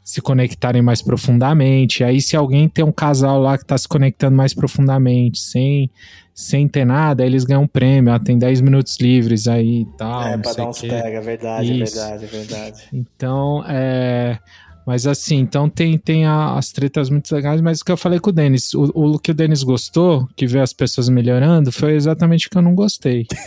se 0.09 0.21
conectarem 0.21 0.81
mais 0.81 1.03
profundamente. 1.03 2.03
Aí, 2.03 2.19
se 2.19 2.35
alguém 2.35 2.67
tem 2.67 2.83
um 2.83 2.91
casal 2.91 3.39
lá 3.39 3.59
que 3.59 3.63
tá 3.63 3.77
se 3.77 3.87
conectando 3.87 4.35
mais 4.35 4.55
profundamente, 4.55 5.39
sem, 5.39 5.87
sem 6.33 6.67
ter 6.67 6.83
nada, 6.83 7.21
aí 7.21 7.29
eles 7.29 7.43
ganham 7.43 7.61
um 7.61 7.67
prêmio. 7.67 8.11
Ah, 8.11 8.19
tem 8.19 8.35
10 8.35 8.59
minutos 8.59 8.97
livres 8.99 9.47
aí 9.47 9.81
e 9.81 9.85
tal. 9.99 10.23
é, 10.23 10.35
pra 10.39 10.53
dar 10.53 10.67
uns 10.67 10.81
quê. 10.81 10.87
pega, 10.87 11.21
verdade, 11.21 11.79
Isso. 11.83 11.95
verdade, 11.95 12.25
verdade. 12.25 12.83
Então, 12.91 13.63
é. 13.67 14.39
Mas 14.83 15.05
assim, 15.05 15.35
então 15.37 15.69
tem, 15.69 15.95
tem 15.99 16.25
a- 16.25 16.55
as 16.57 16.71
tretas 16.71 17.11
muito 17.11 17.31
legais, 17.35 17.61
mas 17.61 17.79
o 17.79 17.85
que 17.85 17.91
eu 17.91 17.97
falei 17.97 18.19
com 18.19 18.31
o 18.31 18.33
Denis, 18.33 18.73
o, 18.73 18.85
o 18.95 19.19
que 19.19 19.29
o 19.29 19.35
Denis 19.35 19.61
gostou, 19.61 20.27
que 20.35 20.47
vê 20.47 20.59
as 20.59 20.73
pessoas 20.73 21.07
melhorando, 21.07 21.71
foi 21.71 21.93
exatamente 21.93 22.47
o 22.47 22.49
que 22.49 22.57
eu 22.57 22.63
não 22.63 22.73
gostei. 22.73 23.27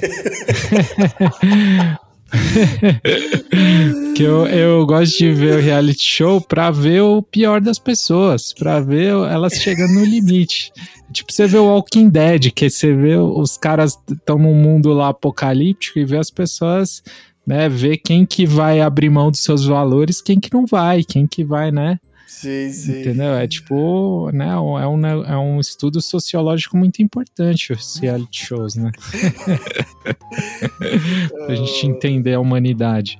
que 4.16 4.22
eu, 4.22 4.46
eu 4.46 4.86
gosto 4.86 5.18
de 5.18 5.32
ver 5.32 5.58
o 5.58 5.60
reality 5.60 6.02
show 6.02 6.40
pra 6.40 6.70
ver 6.70 7.02
o 7.02 7.22
pior 7.22 7.60
das 7.60 7.78
pessoas, 7.78 8.52
pra 8.52 8.80
ver 8.80 9.08
elas 9.08 9.54
chegando 9.54 9.94
no 9.94 10.04
limite. 10.04 10.72
Tipo, 11.12 11.32
você 11.32 11.46
vê 11.46 11.58
o 11.58 11.66
Walking 11.66 12.08
Dead, 12.08 12.50
que 12.52 12.70
você 12.70 12.94
vê 12.94 13.16
os 13.16 13.58
caras 13.58 13.98
estão 14.10 14.38
num 14.38 14.54
mundo 14.54 14.92
lá 14.92 15.08
apocalíptico 15.08 15.98
e 15.98 16.04
vê 16.04 16.16
as 16.16 16.30
pessoas, 16.30 17.02
né, 17.46 17.68
ver 17.68 17.98
quem 17.98 18.24
que 18.24 18.46
vai 18.46 18.80
abrir 18.80 19.10
mão 19.10 19.30
dos 19.30 19.40
seus 19.40 19.66
valores, 19.66 20.22
quem 20.22 20.40
que 20.40 20.52
não 20.52 20.64
vai, 20.64 21.04
quem 21.04 21.26
que 21.26 21.44
vai, 21.44 21.70
né? 21.70 21.98
Sim, 22.26 22.70
sim. 22.70 23.00
Entendeu? 23.00 23.34
É 23.34 23.46
tipo, 23.46 24.30
né, 24.32 24.48
é 24.50 24.56
um, 24.86 24.96
ne- 24.96 25.24
é 25.26 25.36
um 25.36 25.60
estudo 25.60 26.00
sociológico 26.00 26.76
muito 26.76 27.02
importante 27.02 27.72
os 27.72 27.96
reality 27.98 28.46
shows, 28.46 28.74
né? 28.74 28.90
pra 31.46 31.54
gente 31.54 31.86
entender 31.86 32.34
a 32.34 32.40
humanidade. 32.40 33.18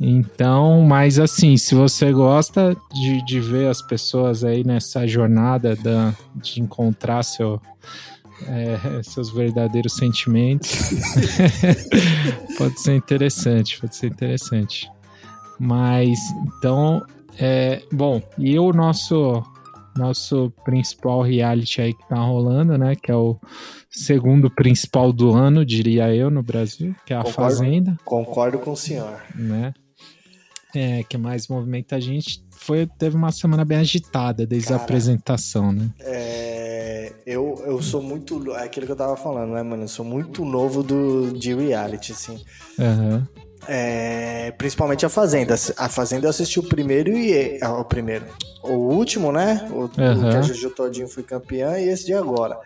Então, 0.00 0.82
mas 0.82 1.18
assim, 1.18 1.56
se 1.56 1.74
você 1.74 2.12
gosta 2.12 2.76
de, 2.92 3.24
de 3.24 3.40
ver 3.40 3.68
as 3.68 3.80
pessoas 3.80 4.44
aí 4.44 4.64
nessa 4.64 5.06
jornada 5.06 5.76
da, 5.76 6.12
de 6.34 6.60
encontrar 6.60 7.22
seu, 7.22 7.60
é, 8.46 9.02
seus 9.02 9.32
verdadeiros 9.32 9.94
sentimentos, 9.94 10.90
pode 12.58 12.80
ser 12.80 12.96
interessante, 12.96 13.80
pode 13.80 13.96
ser 13.96 14.08
interessante. 14.08 14.90
Mas, 15.58 16.18
então, 16.58 17.02
é, 17.38 17.82
bom, 17.92 18.22
e 18.38 18.58
o 18.58 18.72
nosso 18.72 19.42
nosso 19.96 20.52
principal 20.64 21.22
reality 21.22 21.80
aí 21.80 21.94
que 21.94 22.08
tá 22.08 22.16
rolando, 22.16 22.76
né, 22.76 22.96
que 22.96 23.12
é 23.12 23.14
o 23.14 23.38
segundo 23.88 24.50
principal 24.50 25.12
do 25.12 25.30
ano, 25.32 25.64
diria 25.64 26.12
eu, 26.12 26.30
no 26.30 26.42
Brasil, 26.42 26.94
que 27.06 27.12
é 27.12 27.16
a 27.16 27.22
Concordo. 27.22 27.56
Fazenda 27.56 27.96
Concordo 28.04 28.58
com 28.58 28.72
o 28.72 28.76
senhor. 28.76 29.22
né? 29.34 29.72
É, 30.74 31.04
que 31.04 31.16
mais 31.16 31.46
movimenta 31.46 31.94
a 31.94 32.00
gente. 32.00 32.44
Foi, 32.50 32.84
teve 32.98 33.14
uma 33.14 33.30
semana 33.30 33.64
bem 33.64 33.78
agitada 33.78 34.44
desde 34.44 34.70
a 34.70 34.72
Cara. 34.72 34.82
apresentação, 34.82 35.70
né? 35.70 35.88
É, 36.00 37.12
eu, 37.24 37.62
eu 37.64 37.80
sou 37.80 38.02
muito. 38.02 38.52
É 38.56 38.64
aquilo 38.64 38.84
que 38.84 38.90
eu 38.90 38.96
tava 38.96 39.16
falando, 39.16 39.52
né, 39.52 39.62
mano? 39.62 39.84
Eu 39.84 39.88
sou 39.88 40.04
muito 40.04 40.44
novo 40.44 40.82
do, 40.82 41.30
de 41.32 41.54
reality, 41.54 42.10
assim. 42.10 42.42
Aham. 42.76 43.28
É, 43.68 44.52
principalmente 44.58 45.04
a 45.06 45.08
Fazenda. 45.08 45.54
A 45.76 45.88
Fazenda 45.88 46.26
eu 46.26 46.30
assisti 46.30 46.58
o 46.60 46.68
primeiro 46.68 47.10
e. 47.16 47.58
ah, 47.62 47.78
o 47.78 47.84
primeiro. 47.84 48.26
O 48.62 48.72
último, 48.72 49.32
né? 49.32 49.66
O, 49.70 49.84
o 49.84 49.88
que 49.88 50.00
a. 50.02 50.42
Juju 50.42 50.70
Todinho 50.70 51.08
foi 51.08 51.22
campeã 51.22 51.78
e 51.78 51.88
esse 51.88 52.06
de 52.06 52.14
agora. 52.14 52.58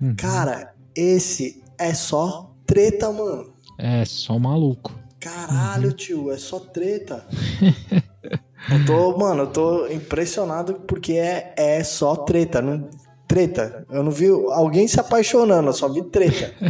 Uhum. 0.00 0.14
Cara, 0.16 0.72
esse 0.94 1.62
é 1.78 1.94
só 1.94 2.52
treta, 2.66 3.10
mano. 3.12 3.52
É, 3.78 4.04
só 4.04 4.38
maluco. 4.38 4.92
Caralho, 5.20 5.88
Uhum. 5.88 5.94
tio, 5.96 6.30
é 6.30 6.36
só 6.38 6.58
treta. 6.60 7.26
eu 8.70 8.84
tô, 8.86 9.16
mano, 9.16 9.42
eu 9.44 9.46
tô 9.48 9.86
impressionado 9.88 10.74
porque 10.86 11.12
é, 11.14 11.52
é 11.56 11.82
só 11.84 12.14
treta. 12.16 12.60
Não, 12.62 12.88
treta. 13.26 13.84
Eu 13.90 14.02
não 14.02 14.10
vi 14.10 14.26
alguém 14.28 14.86
se 14.88 14.98
apaixonando, 15.00 15.68
eu 15.68 15.72
só 15.72 15.88
vi 15.88 16.02
treta. 16.02 16.52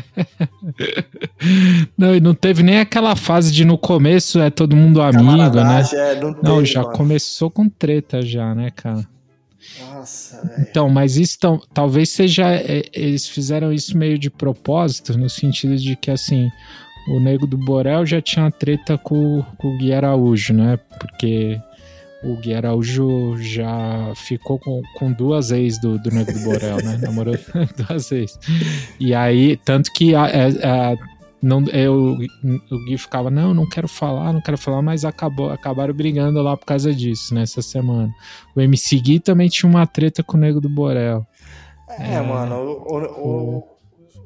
Não, 1.97 2.15
e 2.15 2.21
não 2.21 2.35
teve 2.35 2.63
nem 2.63 2.81
aquela 2.81 3.15
fase 3.15 3.53
de 3.53 3.65
no 3.65 3.79
começo 3.79 4.41
é 4.41 4.51
todo 4.51 4.77
mundo 4.77 5.01
amigo, 5.01 5.57
né? 5.57 5.83
É, 5.93 6.21
não, 6.21 6.31
Não, 6.43 6.55
teve, 6.57 6.67
já 6.67 6.83
mano. 6.83 6.97
começou 6.97 7.51
com 7.51 7.69
treta 7.69 8.23
já, 8.23 8.55
né, 8.55 8.71
cara? 8.75 9.07
Nossa. 9.81 10.55
Então, 10.61 10.89
mas 10.89 11.17
isso 11.17 11.39
tão- 11.39 11.61
talvez 11.73 12.11
seja. 12.11 12.51
é, 12.53 12.85
Eles 12.93 13.29
fizeram 13.29 13.73
isso 13.73 13.97
meio 13.97 14.19
de 14.19 14.31
propósito, 14.31 15.17
no 15.19 15.29
sentido 15.29 15.77
de 15.77 15.97
que, 15.97 16.11
assim, 16.11 16.49
o 17.09 17.21
Nego 17.21 17.47
do 17.47 17.57
Borel 17.59 18.05
já 18.07 18.21
tinha 18.21 18.51
treta 18.51 18.97
com, 18.99 19.45
com 19.59 19.75
o 19.75 19.79
Gui 19.79 19.93
Araújo, 19.93 20.53
né? 20.55 20.79
Porque 20.99 21.61
o 22.33 22.37
Gui 22.37 22.55
Araújo 22.55 23.37
já 23.39 24.13
ficou 24.15 24.59
com, 24.59 24.81
com 24.99 25.13
duas 25.13 25.51
ex 25.51 25.81
do, 25.81 25.99
do 25.99 26.11
Nego 26.11 26.33
do 26.33 26.41
Borel, 26.41 26.77
né? 26.79 26.99
Namorou 27.03 27.35
duas 27.89 28.11
ex. 28.13 28.39
E 29.01 29.15
aí, 29.15 29.57
tanto 29.59 29.93
que 29.93 30.15
a, 30.15 30.25
a- 30.25 30.93
a- 30.93 30.97
não, 31.43 31.63
eu, 31.69 32.17
o 32.71 32.85
Gui 32.87 32.99
ficava, 32.99 33.31
não, 33.31 33.55
não 33.55 33.69
quero 33.69 33.87
falar, 33.87 34.33
não 34.33 34.41
quero 34.41 34.59
falar, 34.59 34.83
mas 34.83 35.05
acabou, 35.05 35.51
acabaram 35.51 35.95
brigando 35.95 36.43
lá 36.43 36.57
por 36.57 36.65
causa 36.67 36.93
disso, 36.95 37.35
nessa 37.35 37.63
semana. 37.63 38.11
O 38.55 38.61
MC 38.61 38.99
Gui 38.99 39.21
também 39.21 39.49
tinha 39.49 39.69
uma 39.71 39.87
treta 39.87 40.23
com 40.23 40.37
o 40.37 40.41
Nego 40.41 40.61
do 40.61 40.69
Borel. 40.69 41.25
É, 42.01 42.21
mano, 42.21 42.57
o, 42.57 42.97
o, 42.97 43.65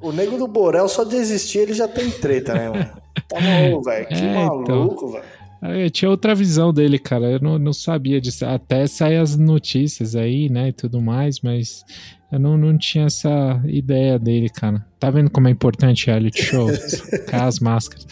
o, 0.02 0.09
o 0.09 0.12
nego 0.12 0.38
do 0.38 0.47
Borel 0.49 0.88
só 0.88 1.04
de 1.04 1.14
existir 1.16 1.59
ele 1.59 1.75
já 1.75 1.87
tem 1.87 2.11
treta, 2.11 2.54
né, 2.54 2.71
mano? 2.71 2.90
Tá 3.28 3.38
maluco, 3.38 3.83
velho. 3.85 4.07
Que 4.09 4.14
É, 4.14 4.16
então. 4.47 4.76
maluco, 4.78 5.09
velho. 5.12 5.25
Aí 5.62 5.83
Eu 5.85 5.90
tinha 5.90 6.11
outra 6.11 6.35
visão 6.35 6.73
dele, 6.73 6.99
cara. 6.99 7.31
Eu 7.31 7.40
não, 7.40 7.59
não 7.59 7.73
sabia 7.73 8.21
disso. 8.21 8.45
Até 8.47 8.87
sair 8.87 9.17
as 9.17 9.37
notícias 9.37 10.17
aí, 10.17 10.49
né, 10.49 10.69
e 10.69 10.73
tudo 10.73 11.00
mais, 11.00 11.40
mas 11.40 11.85
eu 12.33 12.38
não, 12.38 12.57
não 12.57 12.79
tinha 12.79 13.05
essa 13.07 13.61
ideia 13.67 14.19
dele, 14.19 14.49
cara. 14.49 14.85
Tá 14.99 15.11
vendo 15.11 15.31
como 15.31 15.49
é 15.49 15.50
importante 15.50 16.07
reality 16.07 16.43
show? 16.45 16.69
As 17.33 17.59
máscaras. 17.59 18.07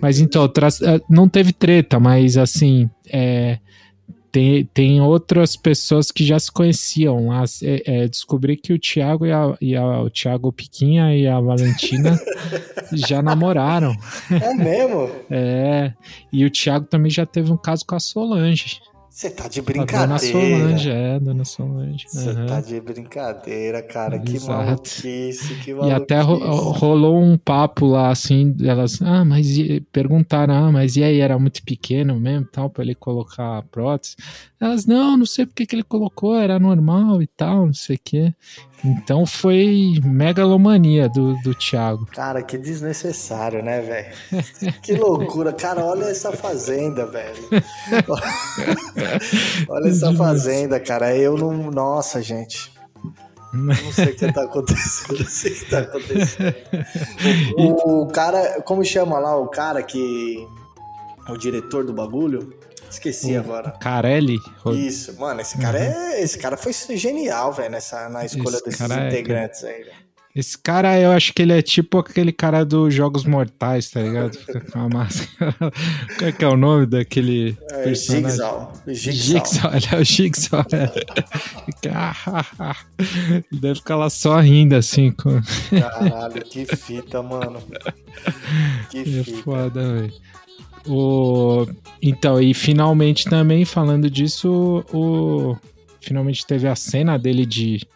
Mas 0.00 0.20
então, 0.20 0.46
traz- 0.48 0.80
eh, 0.80 1.00
não 1.10 1.28
teve 1.28 1.52
treta, 1.52 1.98
mas 1.98 2.36
assim, 2.36 2.88
é, 3.12 3.58
tem, 4.34 4.64
tem 4.74 5.00
outras 5.00 5.54
pessoas 5.54 6.10
que 6.10 6.24
já 6.26 6.36
se 6.40 6.50
conheciam 6.50 7.28
lá. 7.28 7.44
É, 7.62 8.02
é, 8.02 8.08
descobri 8.08 8.56
que 8.56 8.72
o 8.72 8.78
Thiago 8.80 9.24
e, 9.24 9.30
a, 9.30 9.56
e 9.60 9.76
a- 9.76 10.00
o 10.02 10.10
Thiago 10.10 10.50
Piquinha 10.52 11.16
e 11.16 11.24
a 11.28 11.38
Valentina 11.40 12.18
já 12.92 13.22
namoraram. 13.22 13.94
É 14.28 14.52
mesmo? 14.54 15.08
É, 15.30 15.92
e 16.32 16.44
o 16.44 16.50
Thiago 16.50 16.84
também 16.86 17.12
já 17.12 17.24
teve 17.24 17.52
um 17.52 17.56
caso 17.56 17.86
com 17.86 17.94
a 17.94 18.00
Solange. 18.00 18.80
Você 19.14 19.30
tá 19.30 19.46
de 19.46 19.60
A 19.60 19.62
dona 19.62 19.72
brincadeira. 19.84 20.18
Solange, 20.18 20.90
é, 20.90 21.20
dona 21.20 21.44
Solange. 21.44 22.04
Você 22.08 22.30
aham. 22.30 22.46
tá 22.46 22.60
de 22.60 22.80
brincadeira, 22.80 23.80
cara. 23.80 24.18
Que 24.18 24.34
Exato. 24.34 24.52
maluquice, 24.64 25.54
que 25.62 25.70
E 25.70 25.74
maluquice. 25.74 26.02
até 26.02 26.20
ro- 26.20 26.38
rolou 26.72 27.22
um 27.22 27.38
papo 27.38 27.86
lá, 27.86 28.10
assim, 28.10 28.56
elas, 28.60 29.00
ah, 29.00 29.24
mas 29.24 29.56
e, 29.56 29.80
perguntaram, 29.92 30.52
ah, 30.54 30.72
mas 30.72 30.96
e 30.96 31.04
aí, 31.04 31.20
era 31.20 31.38
muito 31.38 31.62
pequeno 31.62 32.18
mesmo, 32.18 32.48
tal, 32.50 32.68
pra 32.68 32.82
ele 32.82 32.96
colocar 32.96 33.58
a 33.58 33.62
prótese? 33.62 34.16
Elas, 34.64 34.86
não, 34.86 35.18
não 35.18 35.26
sei 35.26 35.44
porque 35.44 35.66
que 35.66 35.76
ele 35.76 35.82
colocou, 35.82 36.38
era 36.38 36.58
normal 36.58 37.20
e 37.20 37.26
tal, 37.26 37.66
não 37.66 37.74
sei 37.74 37.96
o 37.96 38.00
quê. 38.02 38.34
Então 38.82 39.26
foi 39.26 40.00
megalomania 40.02 41.06
do, 41.06 41.34
do 41.42 41.54
Thiago. 41.54 42.06
Cara, 42.06 42.42
que 42.42 42.56
desnecessário, 42.56 43.62
né, 43.62 43.82
velho? 43.82 44.42
Que 44.80 44.94
loucura. 44.94 45.52
Cara, 45.52 45.84
olha 45.84 46.04
essa 46.04 46.32
fazenda, 46.32 47.04
velho. 47.04 47.44
olha 49.68 49.88
essa 49.88 50.14
fazenda, 50.14 50.80
cara. 50.80 51.14
Eu 51.14 51.36
não. 51.36 51.70
Nossa, 51.70 52.22
gente. 52.22 52.72
Não 53.52 53.92
sei 53.92 54.06
o 54.06 54.16
que 54.16 54.32
tá 54.32 54.44
acontecendo. 54.44 55.18
Não 55.18 55.26
sei 55.26 55.52
o 55.52 55.54
que 55.56 55.70
tá 55.70 55.78
acontecendo. 55.80 56.54
O, 57.58 58.00
o 58.04 58.06
cara. 58.06 58.62
Como 58.62 58.82
chama 58.82 59.18
lá 59.18 59.36
o 59.36 59.46
cara 59.46 59.82
que. 59.82 60.48
O 61.28 61.36
diretor 61.36 61.84
do 61.84 61.92
bagulho? 61.92 62.64
Esqueci 62.94 63.36
agora. 63.36 63.72
Carelli. 63.72 64.38
Isso, 64.74 65.18
mano, 65.18 65.40
esse 65.40 65.58
cara 65.58 65.78
é. 65.78 66.22
Esse 66.22 66.38
cara 66.38 66.56
foi 66.56 66.72
genial, 66.96 67.52
velho, 67.52 67.70
nessa, 67.70 68.08
na 68.08 68.24
escolha 68.24 68.56
Esse 68.56 68.64
desses 68.64 68.90
é, 68.90 69.08
integrantes 69.08 69.64
aí, 69.64 69.82
velho. 69.84 70.04
Esse 70.36 70.58
cara, 70.58 70.98
eu 70.98 71.12
acho 71.12 71.32
que 71.32 71.42
ele 71.42 71.52
é 71.52 71.62
tipo 71.62 71.96
aquele 71.96 72.32
cara 72.32 72.64
dos 72.64 72.92
Jogos 72.92 73.24
Mortais, 73.24 73.88
tá 73.90 74.00
ligado? 74.00 74.34
Fica 74.36 74.60
com 74.62 74.80
a 74.80 74.88
máscara. 74.88 75.54
Qual 76.18 76.28
é 76.28 76.32
que 76.32 76.44
é 76.44 76.48
o 76.48 76.56
nome 76.56 76.86
daquele 76.86 77.56
É, 77.70 77.84
personagem? 77.84 78.30
Jigsaw. 78.30 78.72
Jigsaw. 78.88 79.12
Jigsaw, 79.14 79.70
ele 79.74 79.86
é 79.92 79.96
o 79.96 80.04
Jigsaw. 80.04 80.66
né? 80.72 80.90
Ah, 81.94 82.16
ah, 82.26 82.46
ah. 82.58 82.76
Ele 82.98 83.60
deve 83.60 83.76
ficar 83.76 83.94
lá 83.96 84.10
só 84.10 84.40
rindo 84.40 84.74
assim. 84.74 85.12
Com... 85.12 85.40
Caralho, 85.70 86.44
que 86.44 86.66
fita, 86.76 87.22
mano. 87.22 87.62
Que 88.90 89.00
É 89.20 89.22
fita. 89.24 89.42
foda, 89.42 89.92
velho. 89.92 90.12
O... 90.86 91.66
Então, 92.02 92.40
e 92.40 92.52
finalmente 92.52 93.24
também, 93.24 93.64
falando 93.64 94.10
disso, 94.10 94.84
o... 94.92 95.56
finalmente 96.00 96.46
teve 96.46 96.68
a 96.68 96.76
cena 96.76 97.18
dele 97.18 97.46
de, 97.46 97.86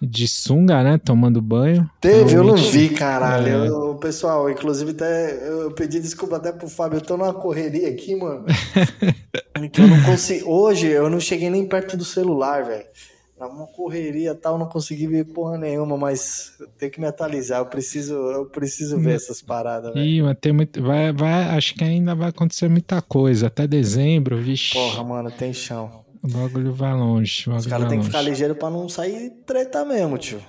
de 0.00 0.28
sunga, 0.28 0.82
né? 0.82 0.98
Tomando 0.98 1.42
banho. 1.42 1.88
Teve, 2.00 2.34
eu 2.34 2.44
não 2.44 2.56
vi, 2.56 2.90
caralho. 2.90 3.48
É. 3.64 3.68
Eu- 3.68 3.88
pessoal, 3.98 4.48
inclusive 4.48 4.92
até 4.92 5.48
eu 5.48 5.72
pedi 5.72 6.00
desculpa 6.00 6.36
até 6.36 6.52
pro 6.52 6.68
Fábio, 6.68 6.98
eu 6.98 7.00
tô 7.00 7.16
numa 7.16 7.34
correria 7.34 7.88
aqui, 7.88 8.14
mano. 8.14 8.44
que 9.72 9.80
eu 9.80 9.88
não 9.88 10.02
consigo. 10.02 10.50
Hoje 10.50 10.86
eu 10.86 11.10
não 11.10 11.20
cheguei 11.20 11.50
nem 11.50 11.66
perto 11.66 11.96
do 11.96 12.04
celular, 12.04 12.64
velho. 12.64 12.84
Uma 13.40 13.66
correria 13.66 14.32
e 14.32 14.34
tal, 14.34 14.58
não 14.58 14.66
consegui 14.66 15.06
ver 15.06 15.24
porra 15.24 15.56
nenhuma, 15.56 15.96
mas 15.96 16.52
eu 16.58 16.66
tenho 16.78 16.90
que 16.90 17.00
me 17.00 17.06
atualizar. 17.06 17.60
Eu 17.60 17.66
preciso, 17.66 18.14
eu 18.14 18.46
preciso 18.46 18.98
ver 18.98 19.14
essas 19.14 19.40
paradas, 19.40 19.94
velho. 19.94 20.04
Ih, 20.04 20.22
mas 20.22 20.36
tem 20.40 20.52
muito. 20.52 20.82
Vai, 20.82 21.12
vai, 21.12 21.44
acho 21.56 21.74
que 21.74 21.84
ainda 21.84 22.14
vai 22.14 22.30
acontecer 22.30 22.68
muita 22.68 23.00
coisa. 23.00 23.46
Até 23.46 23.66
dezembro, 23.66 24.36
vixe. 24.38 24.74
Porra, 24.74 25.04
mano, 25.04 25.30
tem 25.30 25.52
chão. 25.52 26.04
O 26.22 26.28
bagulho 26.28 26.72
vai 26.72 26.92
longe. 26.92 27.48
O 27.48 27.54
Os 27.54 27.64
bagulho 27.64 27.70
caras 27.70 27.88
têm 27.88 28.00
que 28.00 28.06
ficar 28.06 28.22
ligeiro 28.22 28.54
pra 28.54 28.70
não 28.70 28.88
sair 28.88 29.30
treta 29.46 29.84
mesmo, 29.84 30.18
tio. 30.18 30.40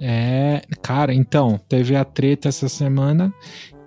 É, 0.00 0.62
cara, 0.82 1.12
então, 1.12 1.60
teve 1.68 1.94
a 1.94 2.04
treta 2.04 2.48
essa 2.48 2.68
semana 2.68 3.32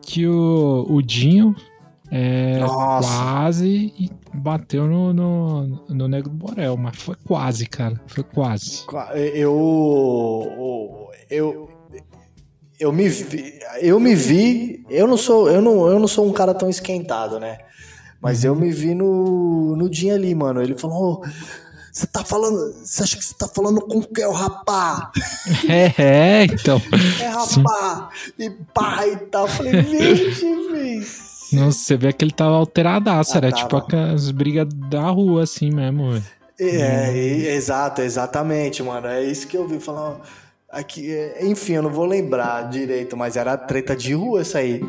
que 0.01 0.27
o, 0.27 0.85
o 0.89 1.01
Dinho 1.01 1.55
é, 2.15 2.60
quase 2.60 3.91
bateu 4.32 4.86
no, 4.86 5.12
no, 5.12 5.65
no 5.89 6.22
do 6.22 6.29
Borel, 6.29 6.77
mas 6.77 6.96
foi 6.98 7.15
quase, 7.25 7.65
cara. 7.65 8.00
Foi 8.05 8.24
quase. 8.24 8.86
Eu. 9.34 11.10
Eu. 11.27 11.70
Eu 12.79 12.91
me 12.91 13.08
vi, 13.08 13.60
eu 13.82 14.00
me 14.00 14.13
vi, 14.13 14.86
eu 14.89 15.08
não 15.08 15.15
sou, 15.15 15.50
eu 15.50 15.62
não, 15.62 15.88
eu 15.88 15.98
não 15.98 16.08
sou 16.08 16.27
um 16.27 16.34
cara 16.34 16.53
tão 16.53 16.70
esquentado, 16.70 17.39
né? 17.39 17.60
Mas 18.22 18.43
eu 18.43 18.55
me 18.55 18.72
vi 18.72 18.93
no, 18.93 19.75
no 19.75 19.89
dia 19.89 20.15
ali, 20.15 20.36
mano. 20.36 20.62
Ele 20.62 20.77
falou: 20.77 21.22
"Ô, 21.22 21.25
você 21.91 22.08
tá 22.08 22.25
falando, 22.25 22.74
você 22.84 23.03
acha 23.03 23.17
que 23.17 23.24
você 23.24 23.36
tá 23.36 23.48
falando 23.48 23.79
com 23.82 24.00
o 24.00 24.08
que 24.08 24.22
é 24.22 24.27
o 24.27 24.32
rapá? 24.32 25.12
É, 25.70 26.01
é, 26.01 26.43
então. 26.46 26.82
É 27.22 27.27
rapá! 27.27 28.10
E 28.38 28.50
pá 28.50 29.08
e 29.08 29.17
tal. 29.17 29.46
Eu 29.46 29.53
falei, 29.53 29.82
vixe, 29.84 30.46
bicho. 31.53 31.65
Nossa, 31.65 31.79
você 31.79 31.98
vê 31.98 32.12
que 32.13 32.24
ele 32.25 32.31
tava 32.31 32.55
alteradaço, 32.55 33.33
Ah, 33.33 33.38
era 33.38 33.50
tava. 33.51 33.63
tipo 33.63 33.77
aquelas 33.77 34.31
brigas 34.31 34.67
da 34.74 35.10
rua, 35.10 35.43
assim 35.43 35.69
mesmo. 35.72 36.22
É, 36.60 37.12
e- 37.15 37.48
exato, 37.48 38.01
exatamente, 38.01 38.81
mano. 38.83 39.07
É 39.07 39.24
isso 39.24 39.48
que 39.48 39.57
eu 39.57 39.67
vi 39.67 39.79
falar. 39.79 40.19
Aqui, 40.69 41.12
é, 41.12 41.45
enfim, 41.45 41.74
eu 41.74 41.83
não 41.83 41.91
vou 41.91 42.05
lembrar 42.05 42.67
direito, 42.69 43.15
mas 43.15 43.36
era 43.38 43.55
treta 43.55 43.95
de 43.95 44.13
rua 44.13 44.41
essa 44.41 44.57
aí. 44.60 44.83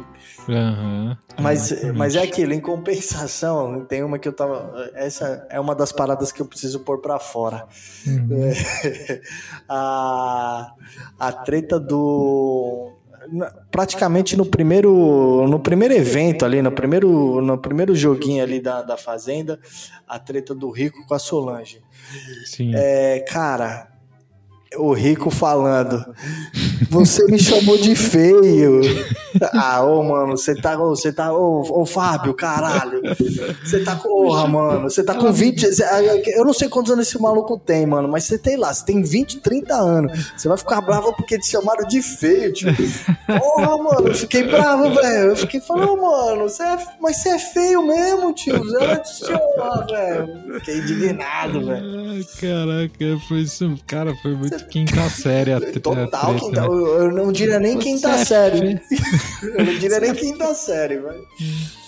Aham. 0.48 1.16
Mas, 1.40 1.70
exatamente. 1.72 1.98
mas 1.98 2.14
é 2.16 2.22
aquilo, 2.22 2.52
em 2.54 2.60
compensação, 2.60 3.84
tem 3.84 4.02
uma 4.02 4.18
que 4.18 4.26
eu 4.28 4.32
tava. 4.32 4.90
Essa 4.94 5.46
é 5.50 5.58
uma 5.60 5.74
das 5.74 5.90
paradas 5.92 6.30
que 6.32 6.40
eu 6.40 6.46
preciso 6.46 6.80
pôr 6.80 6.98
pra 7.00 7.18
fora. 7.18 7.66
Uhum. 8.06 8.28
É, 8.32 9.20
a, 9.68 10.72
a 11.18 11.32
treta 11.32 11.78
do. 11.80 12.92
Praticamente 13.70 14.36
no 14.36 14.44
primeiro, 14.44 15.46
no 15.48 15.58
primeiro 15.58 15.94
evento 15.94 16.44
ali, 16.44 16.60
no 16.60 16.72
primeiro, 16.72 17.40
no 17.40 17.58
primeiro 17.58 17.94
joguinho 17.94 18.42
ali 18.42 18.60
da, 18.60 18.82
da 18.82 18.96
Fazenda, 18.96 19.58
a 20.06 20.18
treta 20.18 20.54
do 20.54 20.70
Rico 20.70 21.06
com 21.06 21.14
a 21.14 21.18
Solange. 21.18 21.80
Sim. 22.44 22.72
É, 22.74 23.24
cara, 23.28 23.88
o 24.76 24.92
Rico 24.92 25.30
falando. 25.30 26.14
Você 26.90 27.24
me 27.26 27.38
chamou 27.38 27.76
de 27.78 27.94
feio. 27.94 28.80
Ah, 29.52 29.82
ô, 29.82 30.02
mano, 30.02 30.36
você 30.36 30.54
tá. 30.54 30.78
Ô, 30.80 30.90
você 30.90 31.12
tá. 31.12 31.32
Ô, 31.32 31.80
ô, 31.80 31.86
Fábio, 31.86 32.34
caralho. 32.34 33.00
Você 33.64 33.82
tá 33.82 33.96
com. 33.96 34.08
Porra, 34.08 34.46
mano. 34.46 34.90
Você 34.90 35.02
tá 35.02 35.14
com 35.14 35.32
20. 35.32 35.66
Eu 36.36 36.44
não 36.44 36.52
sei 36.52 36.68
quantos 36.68 36.92
anos 36.92 37.08
esse 37.08 37.20
maluco 37.20 37.58
tem, 37.58 37.86
mano, 37.86 38.08
mas 38.08 38.24
você 38.24 38.38
tem 38.38 38.56
lá. 38.56 38.72
Você 38.72 38.84
tem 38.84 39.02
20, 39.02 39.40
30 39.40 39.74
anos. 39.74 40.32
Você 40.36 40.48
vai 40.48 40.56
ficar 40.56 40.80
bravo 40.80 41.12
porque 41.14 41.38
te 41.38 41.48
chamaram 41.48 41.86
de 41.86 42.00
feio, 42.00 42.52
tio. 42.52 42.68
Porra, 43.26 43.76
mano, 43.76 44.08
eu 44.08 44.14
fiquei 44.14 44.44
bravo, 44.44 44.94
velho. 44.94 45.30
Eu 45.30 45.36
fiquei 45.36 45.60
falando, 45.60 46.00
mano, 46.00 46.48
você 46.48 46.62
é, 46.62 46.78
mas 47.00 47.16
você 47.16 47.30
é 47.30 47.38
feio 47.38 47.86
mesmo, 47.86 48.32
tio. 48.32 48.58
Você 48.58 48.78
vai 48.78 49.02
te 49.02 49.26
chamar, 49.26 49.86
velho. 49.86 50.58
Fiquei 50.60 50.78
indignado, 50.78 51.66
velho. 51.66 52.10
Ai, 52.10 52.24
caraca, 52.40 53.26
foi 53.28 53.40
isso. 53.40 53.74
Cara, 53.86 54.14
foi 54.22 54.34
muito 54.34 54.64
quinta 54.66 55.08
série 55.10 55.54
Total, 55.80 56.34
treta, 56.34 56.40
quinta, 56.40 56.60
né? 56.60 56.66
Eu, 56.78 56.86
eu 57.04 57.12
não 57.12 57.32
diria 57.32 57.58
nem 57.58 57.78
quinta 57.78 58.10
é 58.10 58.24
série. 58.24 58.80
Eu 59.42 59.64
não 59.64 59.78
diria 59.78 60.00
nem 60.00 60.14
quinta 60.14 60.54
série, 60.54 60.98
velho. 60.98 61.26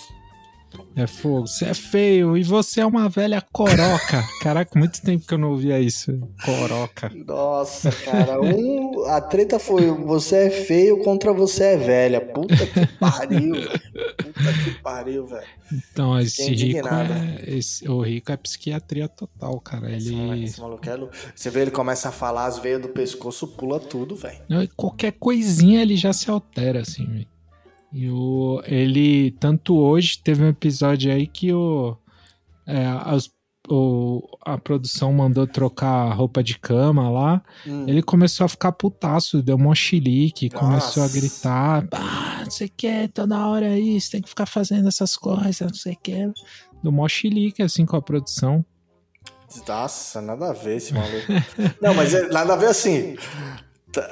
É 0.94 1.06
fogo. 1.06 1.46
Você 1.46 1.66
é 1.66 1.74
feio 1.74 2.36
e 2.36 2.42
você 2.42 2.80
é 2.80 2.86
uma 2.86 3.08
velha 3.08 3.42
coroca. 3.52 4.24
Caraca, 4.42 4.78
muito 4.78 5.00
tempo 5.02 5.26
que 5.26 5.34
eu 5.34 5.38
não 5.38 5.50
ouvia 5.50 5.78
isso. 5.80 6.18
Coroca. 6.44 7.10
Nossa, 7.26 7.90
cara. 7.92 8.40
Um, 8.40 9.04
a 9.06 9.20
treta 9.20 9.58
foi 9.58 9.90
você 9.90 10.46
é 10.46 10.50
feio 10.50 11.02
contra 11.02 11.32
você 11.32 11.64
é 11.64 11.76
velha. 11.76 12.20
Puta 12.20 12.66
que 12.66 12.86
pariu, 12.98 13.54
velho. 13.54 13.70
Puta 13.70 14.52
que 14.64 14.82
pariu, 14.82 15.26
velho. 15.26 15.46
Então, 15.72 16.18
esse 16.20 16.48
rico 16.54 16.88
é. 16.88 17.44
Esse, 17.46 17.88
o 17.88 18.00
rico 18.00 18.30
é 18.32 18.36
psiquiatria 18.36 19.08
total, 19.08 19.60
cara. 19.60 19.94
Esse 19.94 20.12
moleque, 20.12 20.40
Ele. 20.40 20.44
esse 20.44 20.60
maluco 20.60 20.88
é 20.88 20.94
louco. 20.94 21.14
Você 21.34 21.50
vê 21.50 21.60
ele 21.62 21.70
começa 21.70 22.08
a 22.08 22.12
falar, 22.12 22.46
as 22.46 22.58
veias 22.58 22.80
do 22.80 22.88
pescoço 22.88 23.48
pula 23.48 23.80
tudo, 23.80 24.16
velho. 24.16 24.38
Qualquer 24.76 25.12
coisinha 25.12 25.82
ele 25.82 25.96
já 25.96 26.12
se 26.12 26.30
altera, 26.30 26.80
assim, 26.80 27.04
velho. 27.04 27.35
E 27.98 28.10
o, 28.10 28.60
ele, 28.66 29.30
tanto 29.40 29.74
hoje, 29.78 30.18
teve 30.22 30.44
um 30.44 30.48
episódio 30.48 31.10
aí 31.10 31.26
que 31.26 31.50
o, 31.50 31.96
é, 32.66 32.84
as- 33.06 33.30
o, 33.70 34.20
a 34.44 34.58
produção 34.58 35.14
mandou 35.14 35.46
trocar 35.46 36.10
a 36.10 36.12
roupa 36.12 36.42
de 36.42 36.58
cama 36.58 37.08
lá. 37.08 37.42
Hum. 37.66 37.86
Ele 37.88 38.02
começou 38.02 38.44
a 38.44 38.48
ficar 38.48 38.72
putaço, 38.72 39.42
deu 39.42 39.56
um 39.56 39.74
chilique, 39.74 40.50
começou 40.50 41.02
a 41.02 41.08
gritar: 41.08 41.88
ah, 41.90 42.42
não 42.44 42.50
sei 42.50 42.66
o 42.66 42.72
que, 42.76 43.08
toda 43.08 43.46
hora 43.46 43.66
é 43.66 43.78
isso, 43.80 44.10
tem 44.10 44.20
que 44.20 44.28
ficar 44.28 44.44
fazendo 44.46 44.88
essas 44.88 45.16
coisas, 45.16 45.58
não 45.60 45.74
sei 45.74 45.94
o 45.94 45.98
que. 46.02 46.30
Deu 46.82 47.08
chilique, 47.08 47.62
assim, 47.62 47.86
com 47.86 47.96
a 47.96 48.02
produção. 48.02 48.62
Nossa, 49.66 50.20
nada 50.20 50.50
a 50.50 50.52
ver 50.52 50.76
esse 50.76 50.92
maluco. 50.92 51.32
Não, 51.80 51.94
mas 51.94 52.12
é, 52.12 52.28
nada 52.28 52.52
a 52.52 52.56
ver 52.56 52.66
assim. 52.66 53.16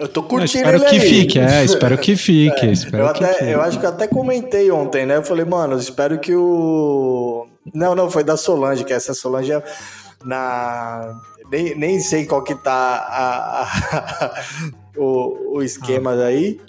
Eu 0.00 0.08
tô 0.08 0.20
Eu 0.20 0.24
curtindo 0.24 0.58
espero 0.68 0.76
ele 0.78 0.84
que 0.86 0.96
aí. 0.96 1.00
fique, 1.00 1.38
é, 1.38 1.64
espero 1.64 1.98
que 1.98 2.16
fique. 2.16 2.66
espero 2.66 3.04
Eu, 3.06 3.12
que 3.12 3.24
até, 3.24 3.34
fique. 3.34 3.50
eu 3.50 3.60
acho 3.62 3.78
que 3.80 3.86
eu 3.86 3.90
até 3.90 4.06
comentei 4.06 4.70
ontem, 4.70 5.04
né? 5.06 5.16
Eu 5.16 5.22
falei, 5.24 5.44
mano, 5.44 5.74
eu 5.74 5.78
espero 5.78 6.18
que 6.18 6.34
o. 6.34 7.46
Não, 7.72 7.94
não, 7.94 8.10
foi 8.10 8.22
da 8.24 8.36
Solange, 8.36 8.84
que 8.84 8.92
essa 8.92 9.14
Solange 9.14 9.52
é 9.52 9.62
na. 10.24 11.14
Nem, 11.50 11.74
nem 11.76 12.00
sei 12.00 12.24
qual 12.26 12.42
que 12.42 12.54
tá 12.54 12.72
a- 12.72 13.62
a- 13.62 14.34
o, 14.96 15.56
o 15.58 15.62
esquema 15.62 16.16
daí. 16.16 16.60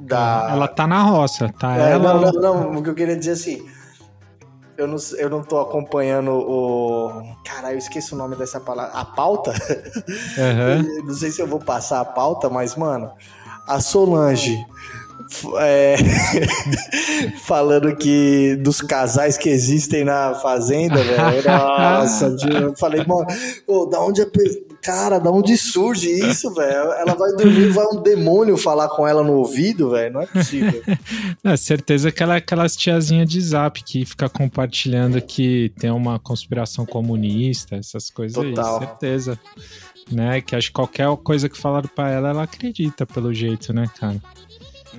Da... 0.00 0.48
Ela 0.50 0.68
tá 0.68 0.86
na 0.86 1.02
roça, 1.02 1.52
tá? 1.58 1.76
É, 1.76 1.92
ela, 1.92 2.14
não, 2.14 2.32
não, 2.32 2.40
não. 2.72 2.78
O 2.78 2.82
que 2.82 2.90
eu 2.90 2.94
queria 2.94 3.16
dizer 3.16 3.32
assim. 3.32 3.64
Eu 4.76 4.88
não, 4.88 4.96
eu 5.18 5.30
não 5.30 5.42
tô 5.42 5.60
acompanhando 5.60 6.32
o. 6.32 7.36
Caralho, 7.44 7.74
eu 7.74 7.78
esqueci 7.78 8.12
o 8.12 8.16
nome 8.16 8.34
dessa 8.36 8.60
palavra. 8.60 8.92
A 8.92 9.04
pauta? 9.04 9.52
Aham. 10.36 10.84
Não 11.06 11.14
sei 11.14 11.30
se 11.30 11.40
eu 11.40 11.46
vou 11.46 11.60
passar 11.60 12.00
a 12.00 12.04
pauta, 12.04 12.50
mas, 12.50 12.74
mano, 12.74 13.12
a 13.66 13.80
Solange. 13.80 14.66
É, 15.58 15.96
falando 17.44 17.94
que 17.96 18.56
dos 18.56 18.80
casais 18.80 19.36
que 19.36 19.48
existem 19.48 20.04
na 20.04 20.34
fazenda, 20.34 20.96
velho. 21.02 21.44
Nossa, 21.46 22.36
eu 22.50 22.76
falei, 22.76 23.04
mano, 23.04 23.26
da 23.90 24.00
onde 24.00 24.22
a 24.22 24.26
Cara, 24.84 25.18
da 25.18 25.30
onde 25.30 25.56
surge 25.56 26.10
isso, 26.10 26.52
velho? 26.52 26.92
Ela 26.92 27.14
vai 27.14 27.32
dormir, 27.32 27.70
vai 27.70 27.86
um 27.86 28.02
demônio 28.02 28.54
falar 28.58 28.86
com 28.90 29.08
ela 29.08 29.24
no 29.24 29.32
ouvido, 29.32 29.88
velho? 29.88 30.12
Não 30.12 30.20
é 30.20 30.26
possível. 30.26 30.82
É, 31.42 31.56
certeza 31.56 32.10
que 32.10 32.22
ela 32.22 32.34
é 32.34 32.38
aquelas 32.38 32.76
tiazinha 32.76 33.24
de 33.26 33.40
zap 33.40 33.82
que 33.82 34.04
fica 34.04 34.28
compartilhando 34.28 35.20
que 35.20 35.72
tem 35.78 35.90
uma 35.90 36.18
conspiração 36.18 36.86
comunista, 36.86 37.76
essas 37.76 38.10
coisas 38.10 38.42
Total. 38.42 38.80
aí, 38.80 38.86
certeza. 38.86 39.38
Né? 40.10 40.40
Que 40.40 40.56
acho 40.56 40.68
que 40.68 40.74
qualquer 40.74 41.14
coisa 41.18 41.48
que 41.48 41.56
falaram 41.56 41.88
pra 41.94 42.10
ela, 42.10 42.30
ela 42.30 42.42
acredita 42.42 43.04
pelo 43.06 43.32
jeito, 43.32 43.72
né, 43.72 43.86
cara? 43.98 44.16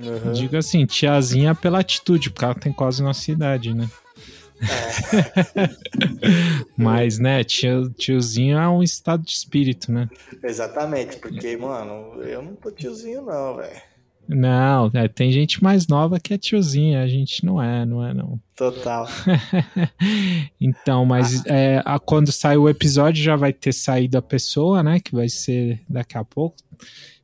Uhum. 0.02 0.32
Digo 0.32 0.56
assim, 0.56 0.86
tiazinha 0.86 1.54
pela 1.54 1.80
atitude, 1.80 2.30
porque 2.30 2.44
ela 2.44 2.54
tem 2.54 2.72
quase 2.72 3.02
nossa 3.02 3.30
idade, 3.30 3.74
né? 3.74 3.88
Mas, 6.76 7.18
né, 7.18 7.44
tio, 7.44 7.90
tiozinho 7.90 8.58
é 8.58 8.68
um 8.68 8.82
estado 8.82 9.22
de 9.22 9.32
espírito, 9.32 9.92
né? 9.92 10.08
Exatamente, 10.42 11.18
porque, 11.18 11.56
mano, 11.56 12.22
eu 12.22 12.42
não 12.42 12.54
tô 12.54 12.70
tiozinho, 12.70 13.22
não, 13.22 13.56
velho. 13.56 13.82
Não, 14.28 14.90
é, 14.92 15.06
tem 15.06 15.30
gente 15.30 15.62
mais 15.62 15.86
nova 15.86 16.18
que 16.18 16.34
é 16.34 16.38
tiozinha, 16.38 17.00
a 17.00 17.06
gente 17.06 17.44
não 17.44 17.62
é, 17.62 17.86
não 17.86 18.04
é 18.04 18.12
não. 18.12 18.40
Total. 18.56 19.06
então, 20.60 21.04
mas 21.04 21.46
é, 21.46 21.80
a, 21.84 21.98
quando 21.98 22.32
sair 22.32 22.56
o 22.56 22.68
episódio 22.68 23.22
já 23.22 23.36
vai 23.36 23.52
ter 23.52 23.72
saído 23.72 24.18
a 24.18 24.22
pessoa, 24.22 24.82
né? 24.82 24.98
Que 24.98 25.14
vai 25.14 25.28
ser 25.28 25.80
daqui 25.88 26.18
a 26.18 26.24
pouco. 26.24 26.56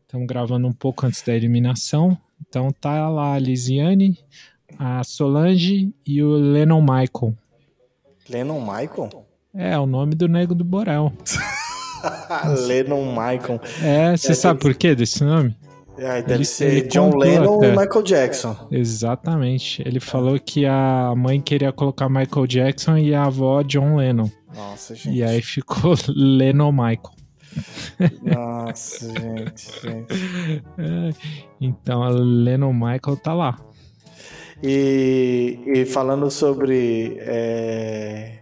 Estamos 0.02 0.28
gravando 0.28 0.68
um 0.68 0.72
pouco 0.72 1.04
antes 1.04 1.22
da 1.22 1.34
eliminação. 1.34 2.16
Então 2.48 2.70
tá 2.70 3.08
lá 3.08 3.34
a 3.34 3.38
Lisiane, 3.38 4.18
a 4.78 5.02
Solange 5.04 5.94
e 6.06 6.22
o 6.22 6.32
Lennon 6.32 6.80
Michael. 6.80 7.34
Lennon 8.28 8.60
Michael? 8.60 9.26
É, 9.54 9.78
o 9.78 9.86
nome 9.86 10.14
do 10.14 10.28
nego 10.28 10.54
do 10.54 10.64
Borel. 10.64 11.12
Lennon 12.66 13.06
Michael. 13.10 13.60
É, 13.82 14.16
você 14.16 14.32
é, 14.32 14.34
sabe 14.34 14.60
por 14.60 14.74
quê 14.74 14.94
desse 14.94 15.22
nome? 15.22 15.54
É, 15.98 16.22
deve 16.22 16.34
ele, 16.34 16.44
ser 16.44 16.72
ele 16.72 16.88
John 16.88 17.14
Lennon 17.16 17.58
até. 17.58 17.68
e 17.68 17.76
Michael 17.76 18.02
Jackson. 18.02 18.56
Exatamente. 18.70 19.82
Ele 19.86 20.00
falou 20.00 20.38
que 20.40 20.64
a 20.66 21.14
mãe 21.16 21.40
queria 21.40 21.70
colocar 21.70 22.08
Michael 22.08 22.46
Jackson 22.46 22.96
e 22.96 23.14
a 23.14 23.24
avó 23.24 23.62
John 23.62 23.96
Lennon. 23.96 24.30
Nossa, 24.54 24.94
gente. 24.94 25.16
E 25.16 25.22
aí 25.22 25.42
ficou 25.42 25.94
Lennon 26.08 26.72
Michael. 26.72 27.21
Nossa, 28.22 29.06
gente, 29.08 29.80
gente. 29.80 30.64
É, 30.78 31.10
então, 31.60 32.02
a 32.02 32.08
Lennon 32.08 32.72
Michael 32.72 33.16
tá 33.22 33.32
lá. 33.32 33.58
E, 34.62 35.58
e 35.66 35.84
falando 35.84 36.30
sobre 36.30 37.16
é, 37.20 38.38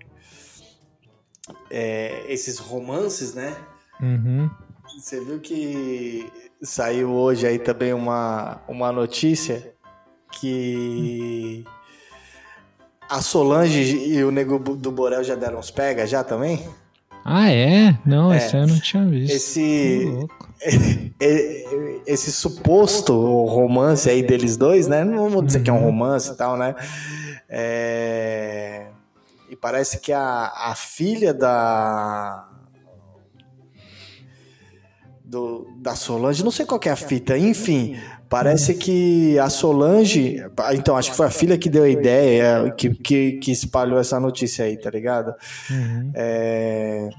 é, 1.70 2.24
esses 2.28 2.58
romances, 2.58 3.34
né? 3.34 3.56
Uhum. 4.00 4.50
Você 4.98 5.24
viu 5.24 5.40
que 5.40 6.30
saiu 6.62 7.10
hoje 7.10 7.46
aí 7.46 7.58
também 7.58 7.94
uma, 7.94 8.60
uma 8.68 8.92
notícia 8.92 9.74
que 10.32 11.64
a 13.08 13.20
Solange 13.22 13.96
e 13.96 14.22
o 14.22 14.30
Nego 14.30 14.58
do 14.58 14.92
Borel 14.92 15.24
já 15.24 15.34
deram 15.34 15.58
uns 15.58 15.70
pega 15.70 16.06
já 16.06 16.22
também? 16.22 16.68
Ah, 17.32 17.48
é? 17.48 17.96
Não, 18.04 18.32
é. 18.32 18.38
esse 18.38 18.56
eu 18.56 18.66
não 18.66 18.80
tinha 18.80 19.06
visto. 19.06 19.32
Esse, 19.32 20.04
esse 22.04 22.32
suposto 22.32 23.12
romance 23.46 24.10
aí 24.10 24.20
deles 24.20 24.56
dois, 24.56 24.88
né? 24.88 25.04
Não 25.04 25.30
vamos 25.30 25.46
dizer 25.46 25.58
uhum. 25.58 25.64
que 25.64 25.70
é 25.70 25.72
um 25.72 25.76
uhum. 25.76 25.84
romance 25.84 26.32
e 26.32 26.36
tal, 26.36 26.56
né? 26.56 26.74
É... 27.48 28.88
E 29.48 29.54
parece 29.54 30.00
que 30.00 30.12
a, 30.12 30.52
a 30.54 30.74
filha 30.74 31.32
da, 31.32 32.48
do, 35.24 35.68
da 35.78 35.94
Solange, 35.94 36.42
não 36.42 36.50
sei 36.50 36.66
qual 36.66 36.80
é 36.84 36.90
a 36.90 36.96
fita, 36.96 37.38
enfim, 37.38 37.96
parece 38.30 38.74
que 38.74 39.36
a 39.40 39.50
Solange, 39.50 40.40
então 40.72 40.96
acho 40.96 41.10
que 41.10 41.16
foi 41.16 41.26
a 41.26 41.30
filha 41.30 41.58
que 41.58 41.68
deu 41.68 41.82
a 41.82 41.88
ideia, 41.88 42.72
que, 42.78 42.94
que, 42.94 43.32
que 43.32 43.50
espalhou 43.50 43.98
essa 43.98 44.20
notícia 44.20 44.64
aí, 44.64 44.76
tá 44.76 44.88
ligado? 44.88 45.34
Uhum. 45.68 46.12
É, 46.14 47.10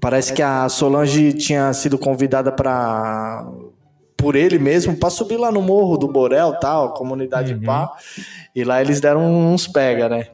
parece 0.00 0.32
que 0.32 0.42
a 0.42 0.66
Solange 0.70 1.34
tinha 1.34 1.70
sido 1.74 1.98
convidada 1.98 2.50
para 2.50 3.46
por 4.16 4.36
ele 4.36 4.58
mesmo 4.58 4.96
para 4.96 5.08
subir 5.08 5.38
lá 5.38 5.50
no 5.50 5.62
morro 5.62 5.96
do 5.96 6.06
Borel, 6.08 6.54
tal, 6.60 6.94
comunidade 6.94 7.54
uhum. 7.54 7.62
pá, 7.62 7.90
e 8.54 8.64
lá 8.64 8.80
eles 8.80 9.00
deram 9.00 9.22
uns 9.22 9.66
pega, 9.66 10.08
né? 10.08 10.28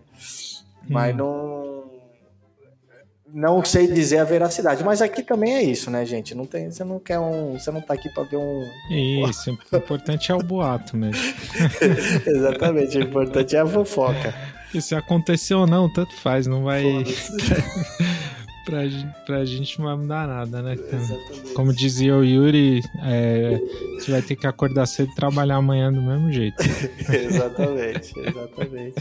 Mas 0.88 1.12
uhum. 1.12 1.18
não 1.18 1.55
não 3.32 3.64
sei 3.64 3.86
dizer 3.86 4.18
a 4.18 4.24
veracidade, 4.24 4.84
mas 4.84 5.02
aqui 5.02 5.22
também 5.22 5.54
é 5.54 5.62
isso, 5.62 5.90
né, 5.90 6.04
gente? 6.04 6.34
Não 6.34 6.46
tem, 6.46 6.70
você 6.70 6.84
não 6.84 6.98
quer 6.98 7.18
um, 7.18 7.52
você 7.58 7.70
não 7.70 7.80
tá 7.80 7.94
aqui 7.94 8.08
para 8.08 8.22
ver 8.24 8.36
um 8.36 8.64
Isso, 8.90 9.50
o 9.50 9.76
importante 9.76 10.30
é 10.30 10.34
o 10.34 10.38
boato 10.38 10.96
mesmo. 10.96 11.22
Exatamente, 12.26 12.98
o 12.98 13.02
importante 13.02 13.56
é 13.56 13.60
a 13.60 13.66
fofoca. 13.66 14.34
E 14.74 14.80
se 14.80 14.94
aconteceu 14.94 15.60
ou 15.60 15.66
não, 15.66 15.92
tanto 15.92 16.14
faz, 16.16 16.46
não 16.46 16.64
vai 16.64 16.82
pra, 18.66 18.80
pra 19.24 19.44
gente 19.44 19.78
não 19.78 19.86
vai 19.86 19.96
mudar 19.96 20.26
nada, 20.26 20.60
né? 20.60 20.76
Como 21.54 21.72
dizia 21.72 22.14
o 22.14 22.24
Yuri, 22.24 22.82
é, 23.02 23.58
você 23.94 24.10
vai 24.10 24.20
ter 24.20 24.34
que 24.36 24.46
acordar 24.46 24.84
cedo 24.86 25.10
e 25.12 25.14
trabalhar 25.14 25.56
amanhã 25.56 25.90
do 25.90 26.02
mesmo 26.02 26.30
jeito. 26.30 26.56
exatamente, 27.08 28.12
exatamente. 28.18 28.96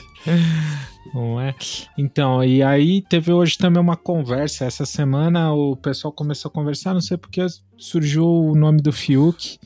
Não 1.14 1.42
é? 1.42 1.56
Então, 1.98 2.44
e 2.44 2.62
aí 2.62 3.02
teve 3.02 3.34
hoje 3.34 3.58
também 3.58 3.82
uma 3.82 3.98
conversa. 3.98 4.66
Essa 4.66 4.86
semana 4.86 5.52
o 5.52 5.76
pessoal 5.76 6.14
começou 6.14 6.50
a 6.50 6.54
conversar, 6.54 6.94
não 6.94 7.02
sei 7.02 7.18
porque 7.18 7.42
surgiu 7.78 8.26
o 8.26 8.56
nome 8.56 8.82
do 8.82 8.94
Fiuk 8.94 9.58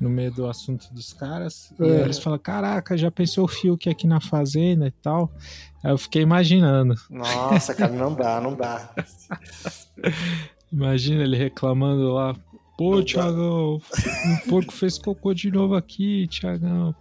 no 0.00 0.08
meio 0.08 0.30
do 0.32 0.46
assunto 0.46 0.92
dos 0.92 1.12
caras. 1.12 1.72
É. 1.80 1.84
E 1.84 2.00
eles 2.02 2.18
falam: 2.18 2.38
Caraca, 2.38 2.96
já 2.96 3.10
pensou 3.10 3.44
o 3.44 3.48
Fiuk 3.48 3.88
aqui 3.88 4.06
na 4.06 4.20
fazenda 4.20 4.86
e 4.86 4.90
tal? 4.90 5.32
Aí 5.82 5.92
eu 5.92 5.98
fiquei 5.98 6.22
imaginando. 6.22 6.94
Nossa, 7.08 7.74
cara, 7.74 7.92
não 7.92 8.14
dá, 8.14 8.40
não 8.40 8.54
dá. 8.54 8.90
Imagina 10.72 11.22
ele 11.22 11.36
reclamando 11.36 12.12
lá. 12.12 12.34
Pô, 12.76 13.02
Tiagão, 13.02 13.74
o 13.74 14.48
porco 14.48 14.72
fez 14.72 14.98
cocô 14.98 15.34
de 15.34 15.50
novo 15.50 15.74
aqui, 15.74 16.28
Tiagão. 16.28 16.94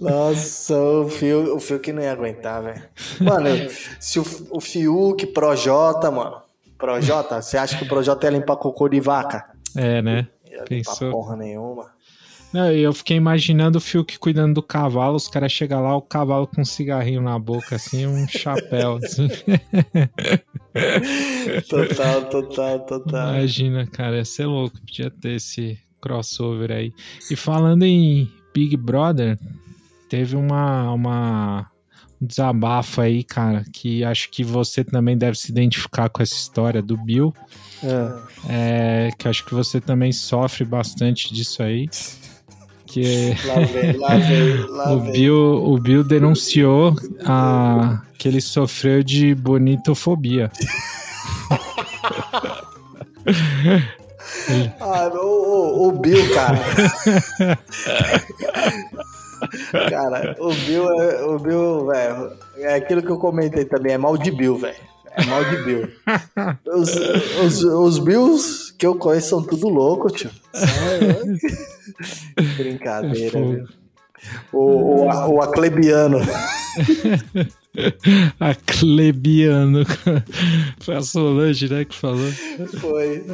Nossa, 0.00 0.76
o 0.76 1.08
Fiuk, 1.08 1.50
o 1.50 1.60
Fiuk 1.60 1.92
não 1.92 2.02
ia 2.02 2.10
aguentar, 2.10 2.60
velho. 2.60 2.82
Mano, 3.20 3.48
se 4.00 4.18
o, 4.18 4.24
o 4.50 4.60
Fiuk, 4.60 5.26
Projota, 5.28 6.10
mano. 6.10 6.42
Projota, 6.76 7.40
você 7.40 7.56
acha 7.56 7.78
que 7.78 7.84
o 7.84 7.88
Projota 7.88 8.26
ia 8.26 8.30
limpar 8.30 8.56
cocô 8.56 8.88
de 8.88 8.98
vaca? 8.98 9.50
É, 9.76 10.02
né? 10.02 10.26
Ia 10.50 10.64
Pensou. 10.64 11.12
porra 11.12 11.36
nenhuma. 11.36 11.92
Não, 12.52 12.70
eu 12.72 12.92
fiquei 12.92 13.16
imaginando 13.16 13.78
o 13.78 13.80
Fiuk 13.80 14.18
cuidando 14.18 14.54
do 14.54 14.62
cavalo, 14.62 15.14
os 15.14 15.28
caras 15.28 15.52
chegam 15.52 15.82
lá, 15.82 15.96
o 15.96 16.02
cavalo 16.02 16.48
com 16.48 16.62
um 16.62 16.64
cigarrinho 16.64 17.22
na 17.22 17.38
boca, 17.38 17.76
assim, 17.76 18.06
um 18.06 18.26
chapéu, 18.28 18.98
assim. 19.02 19.28
total, 21.68 22.24
total, 22.24 22.80
total. 22.80 23.34
Imagina, 23.34 23.86
cara, 23.86 24.16
ia 24.16 24.24
ser 24.24 24.46
louco, 24.46 24.80
podia 24.80 25.10
ter 25.10 25.36
esse 25.36 25.78
crossover 26.00 26.72
aí. 26.72 26.92
E 27.30 27.36
falando 27.36 27.84
em 27.84 28.28
Big 28.52 28.76
Brother, 28.76 29.38
teve 30.08 30.34
uma, 30.34 30.92
uma 30.92 31.70
um 32.20 32.26
desabafo 32.26 33.00
aí, 33.00 33.22
cara, 33.22 33.64
que 33.72 34.04
acho 34.04 34.28
que 34.28 34.42
você 34.42 34.82
também 34.82 35.16
deve 35.16 35.38
se 35.38 35.52
identificar 35.52 36.08
com 36.08 36.20
essa 36.20 36.34
história 36.34 36.82
do 36.82 36.96
Bill. 36.96 37.32
É. 37.82 38.30
É, 38.48 39.10
que 39.16 39.28
acho 39.28 39.44
que 39.46 39.54
você 39.54 39.80
também 39.80 40.12
sofre 40.12 40.64
bastante 40.64 41.32
disso 41.32 41.62
aí 41.62 41.88
que 42.90 43.34
lá 43.46 43.60
vem, 43.60 43.96
lá 43.96 44.16
vem, 44.16 44.56
lá 44.68 44.92
o, 44.94 45.00
Bill, 45.00 45.36
o 45.36 45.78
Bill 45.78 46.02
denunciou 46.04 46.96
a, 47.24 48.02
que 48.18 48.28
ele 48.28 48.40
sofreu 48.40 49.02
de 49.02 49.34
bonitofobia. 49.34 50.50
ah, 54.80 55.10
o, 55.14 55.18
o, 55.18 55.88
o 55.88 55.92
Bill, 55.92 56.34
cara. 56.34 56.58
cara, 59.88 60.36
o 60.38 60.52
Bill, 60.52 60.90
é, 61.00 61.24
o 61.24 61.38
Bill, 61.38 61.86
velho, 61.86 62.32
é 62.56 62.74
aquilo 62.74 63.02
que 63.02 63.10
eu 63.10 63.18
comentei 63.18 63.64
também, 63.64 63.92
é 63.92 63.98
mal 63.98 64.18
de 64.18 64.30
Bill, 64.30 64.58
velho. 64.58 64.90
É 65.16 65.24
mal 65.26 65.44
de 65.44 65.56
Bill. 65.64 65.88
Os, 66.72 66.94
os, 67.44 67.64
os 67.64 67.98
Bills 67.98 68.72
que 68.78 68.86
eu 68.86 68.94
conheço 68.94 69.30
são 69.30 69.42
tudo 69.42 69.68
louco, 69.68 70.08
tio. 70.10 70.30
Brincadeira, 72.56 73.38
é 73.38 73.42
viu? 73.42 73.66
O, 74.52 74.58
o, 74.58 75.34
o 75.34 75.42
Aclebiano. 75.42 76.18
Aclebiano. 78.38 79.84
Foi 80.80 80.96
a 80.96 81.02
Solange, 81.02 81.68
né, 81.68 81.84
que 81.84 81.94
falou. 81.94 82.30
Foi. 82.80 83.24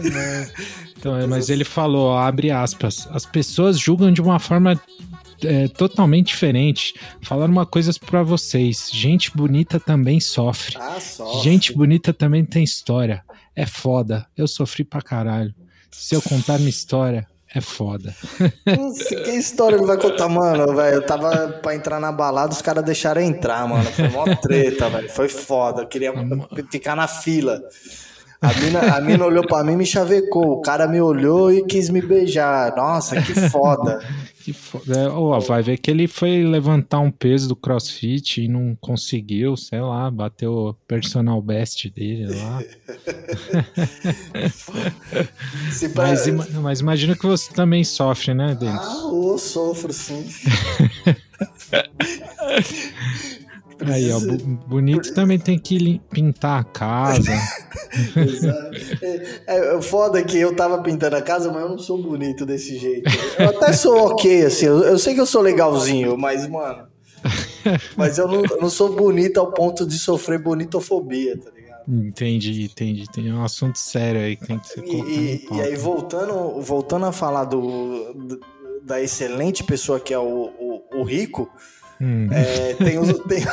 Então, 0.97 1.15
mas 1.29 1.49
ele 1.49 1.65
falou, 1.65 2.17
abre 2.17 2.51
aspas, 2.51 3.09
as 3.11 3.27
pessoas 3.27 3.79
julgam 3.79 4.13
de 4.13 4.21
uma 4.21 4.39
forma 4.39 4.81
é, 5.45 5.69
totalmente 5.69 6.29
diferente. 6.29 6.95
Falar 7.23 7.47
uma 7.47 7.67
coisa 7.67 7.93
para 8.05 8.23
vocês. 8.23 8.91
Gente 8.93 9.37
bonita 9.37 9.79
também 9.79 10.21
sofre. 10.21 10.77
Ah, 10.79 11.01
sofre. 11.01 11.43
Gente 11.43 11.73
bonita 11.73 12.13
também 12.13 12.45
tem 12.45 12.63
história. 12.63 13.23
É 13.55 13.67
foda. 13.67 14.27
Eu 14.37 14.47
sofri 14.47 14.85
pra 14.85 15.01
caralho. 15.01 15.55
Se 15.91 16.15
eu 16.15 16.21
contar 16.21 16.59
minha 16.59 16.71
história, 16.71 17.27
é 17.55 17.61
foda. 17.61 18.15
Nossa, 18.67 19.17
que 19.17 19.31
história 19.31 19.77
ele 19.77 19.87
vai 19.87 19.97
contar, 19.97 20.29
mano, 20.29 20.75
velho? 20.75 20.97
Eu 20.97 21.07
tava 21.07 21.49
pra 21.63 21.75
entrar 21.75 21.99
na 21.99 22.13
balada, 22.13 22.53
os 22.53 22.61
caras 22.61 22.85
deixaram 22.85 23.23
entrar, 23.23 23.67
mano. 23.67 23.85
Foi 23.85 24.09
mó 24.09 24.25
treta, 24.37 24.91
velho. 24.91 25.09
Foi 25.09 25.29
foda. 25.29 25.83
Eu 25.83 25.87
queria 25.87 26.13
ficar 26.71 26.95
na 26.95 27.09
fila. 27.09 27.63
A 28.43 28.53
mina, 28.61 28.81
a 28.97 29.01
mina 29.01 29.25
olhou 29.25 29.47
pra 29.47 29.65
mim 29.65 29.73
e 29.73 29.77
me 29.77 29.87
chavecou. 29.87 30.53
O 30.53 30.61
cara 30.61 30.87
me 30.87 31.01
olhou 31.01 31.51
e 31.53 31.65
quis 31.65 31.89
me 31.91 32.01
beijar. 32.03 32.75
Nossa, 32.77 33.21
que 33.21 33.35
foda. 33.51 34.01
Que 34.47 34.53
foda. 34.53 35.11
Ó, 35.13 35.41
vai 35.41 35.61
ver 35.61 35.77
que 35.77 35.91
ele 35.91 36.07
foi 36.07 36.45
levantar 36.45 37.01
um 37.01 37.11
peso 37.11 37.49
do 37.49 37.57
crossfit 37.57 38.45
e 38.45 38.47
não 38.47 38.77
conseguiu, 38.81 39.57
sei 39.57 39.81
lá, 39.81 40.09
bateu 40.09 40.53
o 40.53 40.73
personal 40.87 41.43
best 41.43 41.91
dele 41.91 42.29
lá. 42.33 42.63
Pra- 45.93 46.07
Mas, 46.07 46.29
ima- 46.29 46.47
mas 46.63 46.79
imagina 46.79 47.17
que 47.17 47.27
você 47.27 47.53
também 47.53 47.83
sofre, 47.83 48.35
né, 48.35 48.55
Denis? 48.55 48.79
Ah, 48.81 49.11
eu 49.13 49.37
sofro, 49.37 49.93
sim. 49.93 50.25
Aí, 53.85 54.11
ó, 54.11 54.19
bonito 54.67 55.13
também 55.13 55.39
tem 55.39 55.59
que 55.59 56.01
pintar 56.11 56.61
a 56.61 56.65
casa. 56.65 57.33
Exato. 58.17 58.71
É, 59.47 59.77
é 59.77 59.83
foda 59.83 60.23
que 60.23 60.39
eu 60.39 60.55
tava 60.55 60.83
pintando 60.83 61.17
a 61.17 61.23
casa, 61.23 61.51
mas 61.53 61.63
eu 61.63 61.69
não 61.71 61.79
sou 61.79 62.01
bonito 62.03 62.47
desse 62.47 62.79
jeito. 62.79 63.11
Eu 63.39 63.49
até 63.51 63.73
sou 63.73 63.97
ok, 64.13 64.45
assim. 64.45 64.67
Eu, 64.67 64.79
eu 64.83 64.99
sei 64.99 65.15
que 65.15 65.21
eu 65.21 65.27
sou 65.27 65.43
legalzinho, 65.43 66.17
mas, 66.17 66.49
mano. 66.49 66.87
Mas 67.97 68.19
eu 68.19 68.29
não, 68.29 68.45
eu 68.45 68.61
não 68.61 68.71
sou 68.71 68.95
bonito 68.95 69.39
ao 69.39 69.51
ponto 69.53 69.85
de 69.87 69.99
sofrer 69.99 70.39
bonitofobia, 70.39 71.37
tá 71.37 71.51
ligado? 71.51 71.67
entendi, 71.89 72.65
entendi. 72.65 73.11
Tem 73.11 73.33
um 73.33 73.45
assunto 73.45 73.79
sério 73.79 74.21
aí 74.21 74.37
que 74.37 74.47
tem 74.47 74.59
que 74.59 74.69
ser 74.69 74.83
colocado 74.83 75.09
e- 75.11 75.47
e 75.53 75.61
aí, 75.61 75.77
voltando, 75.77 76.61
voltando 76.61 77.07
a 77.07 77.13
falar 77.13 77.45
do, 77.45 78.13
do- 78.15 78.41
da 78.83 79.01
excelente 79.03 79.65
pessoa 79.65 79.99
que 79.99 80.15
é 80.15 80.19
o, 80.19 80.23
o, 80.23 80.83
o 81.01 81.03
rico, 81.03 81.49
Hum, 82.01 82.29
é, 82.31 82.75
tem, 82.75 82.99
o, 82.99 83.19
tem, 83.21 83.45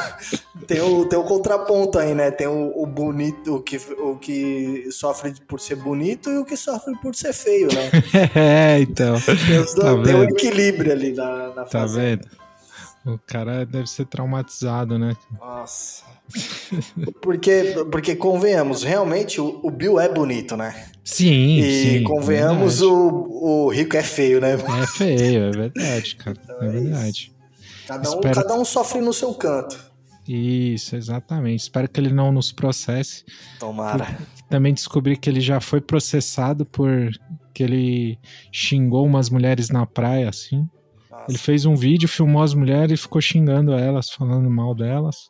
tem, 0.68 0.82
o, 0.82 1.06
tem 1.06 1.18
o 1.18 1.24
contraponto 1.24 1.98
aí, 1.98 2.14
né? 2.14 2.30
Tem 2.30 2.48
o, 2.48 2.74
o 2.76 2.86
bonito, 2.86 3.56
o 3.56 3.62
que, 3.62 3.78
o 3.98 4.18
que 4.18 4.90
sofre 4.92 5.34
por 5.48 5.60
ser 5.60 5.76
bonito 5.76 6.30
e 6.30 6.38
o 6.38 6.46
que 6.46 6.58
sofre 6.58 6.94
por 7.02 7.16
ser 7.16 7.34
feio, 7.34 7.70
né? 7.74 7.90
É, 8.36 8.80
então. 8.80 9.16
Tem, 9.22 9.64
Tá 9.84 10.04
tem 10.04 10.16
um 10.16 10.24
equilíbrio 10.24 10.92
ali 10.92 11.14
na, 11.14 11.54
na 11.54 11.64
Tá 11.64 11.86
vendo? 11.86 12.28
O 13.06 13.18
cara 13.18 13.66
deve 13.66 13.88
ser 13.88 14.06
traumatizado, 14.06 14.98
né? 14.98 15.16
Nossa. 15.38 16.04
Porque, 17.22 17.76
porque 17.92 18.16
convenhamos, 18.16 18.84
realmente 18.84 19.42
o, 19.42 19.60
o 19.62 19.70
Bill 19.70 20.00
é 20.00 20.08
bonito, 20.08 20.56
né? 20.56 20.86
Sim, 21.04 21.58
E 21.60 21.98
sim. 22.00 22.04
convenhamos, 22.04 22.80
verdade. 22.80 22.96
o, 22.96 23.66
o 23.66 23.70
rico 23.70 23.98
é 23.98 24.04
feio, 24.04 24.40
né? 24.40 24.54
É 24.54 24.88
feio, 24.88 25.44
é 25.44 25.52
verdade, 25.52 26.16
cara. 26.16 26.38
É 26.62 26.66
é 26.66 27.10
isso. 27.10 27.33
Cada 27.98 28.10
um, 28.10 28.14
Espero- 28.16 28.36
cada 28.36 28.54
um 28.56 28.66
sofre 28.66 29.02
no 29.02 29.14
seu 29.14 29.34
canto. 29.34 29.92
Isso, 30.28 30.96
exatamente. 30.96 31.62
Espero 31.62 31.90
que 31.90 32.00
ele 32.00 32.14
não 32.14 32.32
nos 32.32 32.52
processe. 32.52 33.26
Tomara. 33.60 34.18
Também 34.50 34.74
descobri 34.74 35.18
que 35.18 35.30
ele 35.30 35.42
já 35.42 35.60
foi 35.60 35.82
processado 35.82 36.66
por 36.66 37.10
que 37.54 37.62
ele 37.64 38.18
xingou 38.52 39.06
umas 39.06 39.30
mulheres 39.30 39.70
na 39.70 39.86
praia, 39.86 40.30
assim. 40.30 40.68
Nossa. 41.12 41.26
Ele 41.30 41.38
fez 41.38 41.66
um 41.66 41.76
vídeo, 41.76 42.08
filmou 42.08 42.42
as 42.42 42.54
mulheres 42.54 43.00
e 43.00 43.02
ficou 43.02 43.20
xingando 43.22 43.74
elas, 43.74 44.10
falando 44.10 44.50
mal 44.50 44.74
delas. 44.74 45.30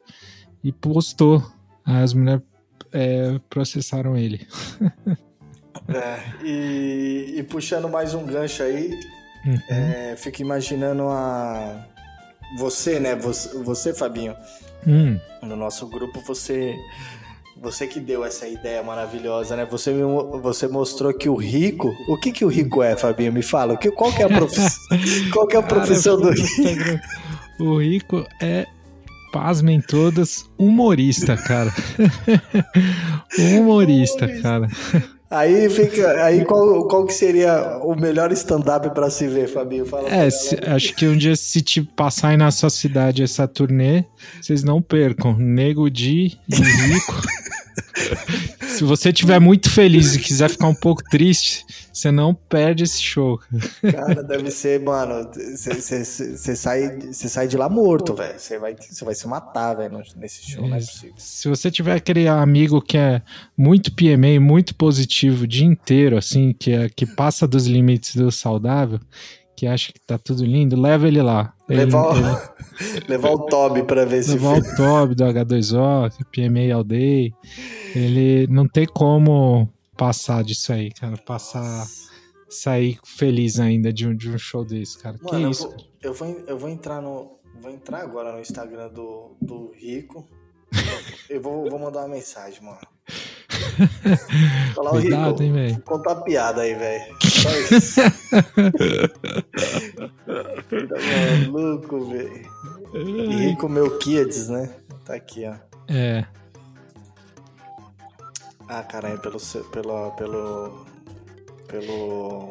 E 0.63 0.71
postou. 0.71 1.43
As 1.83 2.13
mulheres 2.13 2.43
é, 2.91 3.39
processaram 3.49 4.15
ele. 4.15 4.47
É, 5.89 6.45
e, 6.45 7.33
e 7.39 7.43
puxando 7.43 7.89
mais 7.89 8.13
um 8.13 8.25
gancho 8.25 8.63
aí, 8.63 8.91
Uhum. 9.45 9.57
é, 9.69 10.15
fico 10.15 10.41
imaginando 10.41 11.03
a. 11.09 11.85
Você, 12.57 12.99
né? 12.99 13.15
Você, 13.15 13.57
você, 13.59 13.93
Fabinho, 13.93 14.35
Hum, 14.87 15.17
no 15.41 15.55
nosso 15.55 15.87
grupo, 15.87 16.21
você. 16.21 16.75
Você 17.61 17.87
que 17.87 17.99
deu 17.99 18.25
essa 18.25 18.47
ideia 18.47 18.83
maravilhosa, 18.83 19.55
né? 19.55 19.65
Você, 19.69 19.91
me 19.93 20.01
você 20.41 20.67
mostrou 20.67 21.13
que 21.13 21.29
o 21.29 21.35
rico. 21.35 21.93
O 22.09 22.17
que, 22.17 22.31
que 22.31 22.43
o 22.43 22.47
rico 22.47 22.81
é, 22.81 22.97
Fabinho? 22.97 23.31
Me 23.31 23.43
fala. 23.43 23.73
O 23.73 23.77
que, 23.77 23.91
qual 23.91 24.11
que 24.11 24.21
é 24.21 24.25
a 24.25 24.29
profissão? 24.29 24.97
qual 25.31 25.47
que 25.47 25.55
é 25.55 25.59
a 25.59 25.63
profissão 25.63 26.17
do 26.17 26.23
Cara, 26.23 26.35
rico? 26.35 26.61
Instagram. 26.61 26.99
O 27.59 27.79
rico 27.79 28.25
é, 28.41 28.65
pasmem 29.31 29.79
todas, 29.79 30.49
humorista, 30.57 31.37
cara. 31.37 31.71
humorista, 33.37 34.27
cara. 34.41 34.67
Aí 35.35 35.67
fica. 35.69 36.23
Aí 36.23 36.45
qual, 36.45 36.87
qual 36.87 37.05
que 37.07 37.13
seria 37.13 37.79
o 37.81 37.95
melhor 37.95 38.31
stand-up 38.33 38.89
pra 38.93 39.09
se 39.09 39.27
ver, 39.27 39.47
Fabinho? 39.47 39.83
Fala 39.85 40.07
É, 40.07 40.29
se- 40.29 40.59
acho 40.67 40.93
que 40.95 41.07
um 41.07 41.17
dia 41.17 41.35
se 41.35 41.59
te 41.61 41.81
passar 41.81 42.29
aí 42.29 42.37
na 42.37 42.51
sua 42.51 42.69
cidade 42.69 43.23
essa 43.23 43.47
turnê, 43.47 44.05
vocês 44.39 44.63
não 44.63 44.79
percam. 44.81 45.35
Nego 45.37 45.89
Di 45.89 46.37
e 46.47 46.55
Rico. 46.55 47.21
se 48.73 48.83
você 48.83 49.09
estiver 49.09 49.39
muito 49.39 49.69
feliz 49.69 50.15
e 50.15 50.19
quiser 50.19 50.49
ficar 50.49 50.67
um 50.67 50.75
pouco 50.75 51.03
triste, 51.09 51.65
você 51.91 52.11
não 52.11 52.33
perde 52.33 52.83
esse 52.83 53.01
show. 53.01 53.39
Cara, 53.81 54.23
deve 54.23 54.49
ser, 54.51 54.79
mano. 54.79 55.29
Você 55.55 56.55
sai, 56.55 56.99
cê 57.11 57.29
sai 57.29 57.47
de 57.47 57.55
lá 57.55 57.69
morto, 57.69 58.13
velho. 58.13 58.37
Você 58.37 58.57
vai, 58.57 58.75
cê 58.79 59.05
vai 59.05 59.15
se 59.15 59.27
matar, 59.27 59.75
velho, 59.75 60.01
nesse 60.15 60.51
show. 60.51 60.67
Não 60.67 60.75
é 60.75 60.79
possível. 60.79 61.13
Se 61.17 61.47
você 61.47 61.69
tiver 61.69 61.95
aquele 61.95 62.27
amigo 62.27 62.81
que 62.81 62.97
é 62.97 63.21
muito 63.55 63.91
PMA, 63.93 64.39
muito 64.39 64.75
positivo 64.75 65.43
o 65.43 65.47
dia 65.47 65.65
inteiro, 65.65 66.17
assim, 66.17 66.53
que, 66.57 66.71
é, 66.71 66.89
que 66.89 67.05
passa 67.05 67.47
dos 67.47 67.67
limites 67.67 68.15
do 68.15 68.31
saudável, 68.31 68.99
que 69.63 69.67
acha 69.67 69.93
que 69.93 69.99
tá 70.01 70.17
tudo 70.17 70.43
lindo, 70.45 70.79
leva 70.79 71.07
ele 71.07 71.21
lá. 71.21 71.53
Levar, 71.69 72.17
ele- 72.17 72.25
o, 72.25 73.07
levar 73.07 73.31
o 73.31 73.45
Toby 73.45 73.83
pra 73.83 74.03
ver 74.03 74.21
se. 74.23 74.31
levar 74.31 74.57
o 74.57 74.75
Tob 74.75 75.15
do 75.15 75.23
H2O, 75.23 76.11
PMA 76.31 76.75
All 76.75 76.83
Day. 76.83 77.33
Ele 77.95 78.45
não 78.47 78.67
tem 78.67 78.85
como 78.85 79.69
passar 79.95 80.43
disso 80.43 80.73
aí, 80.73 80.91
cara. 80.91 81.15
Passar, 81.17 81.85
sair 82.49 82.99
feliz 83.05 83.57
ainda 83.57 83.93
de 83.93 84.05
um, 84.05 84.13
de 84.13 84.29
um 84.29 84.37
show 84.37 84.65
desse, 84.65 84.97
cara. 85.01 85.17
Mano, 85.21 85.37
que 85.37 85.43
eu, 85.45 85.49
isso, 85.51 85.63
vou, 85.63 85.71
cara. 85.71 85.83
eu, 86.01 86.13
vou, 86.13 86.27
eu 86.47 86.57
vou 86.57 86.69
entrar 86.69 87.01
no. 87.01 87.39
Vou 87.61 87.71
entrar 87.71 87.99
agora 88.01 88.33
no 88.33 88.41
Instagram 88.41 88.89
do, 88.89 89.37
do 89.41 89.71
Rico. 89.79 90.27
Eu 91.29 91.39
vou, 91.39 91.69
vou 91.69 91.79
mandar 91.79 91.99
uma 92.01 92.09
mensagem, 92.09 92.61
mano. 92.61 92.79
Falar 94.75 94.89
o 94.89 94.93
Cuidado, 94.93 95.29
Rico. 95.31 95.43
hein, 95.43 95.53
velho. 95.53 95.81
Conta 95.81 96.09
uma 96.13 96.21
piada 96.23 96.61
aí, 96.61 96.73
velho. 96.75 97.15
Só 97.21 97.49
isso. 97.51 98.01
tá 100.71 101.45
maluco, 101.51 102.05
velho. 102.09 102.49
Rico 102.93 103.69
Melquiades, 103.69 104.49
né? 104.49 104.69
Tá 105.05 105.15
aqui, 105.15 105.45
ó. 105.47 105.53
É, 105.87 106.25
Ah, 108.69 108.81
caralho, 108.81 109.19
pelo, 109.19 109.39
seu- 109.39 109.63
pelo, 109.65 110.11
pelo, 110.11 110.85
pelo, 111.67 112.49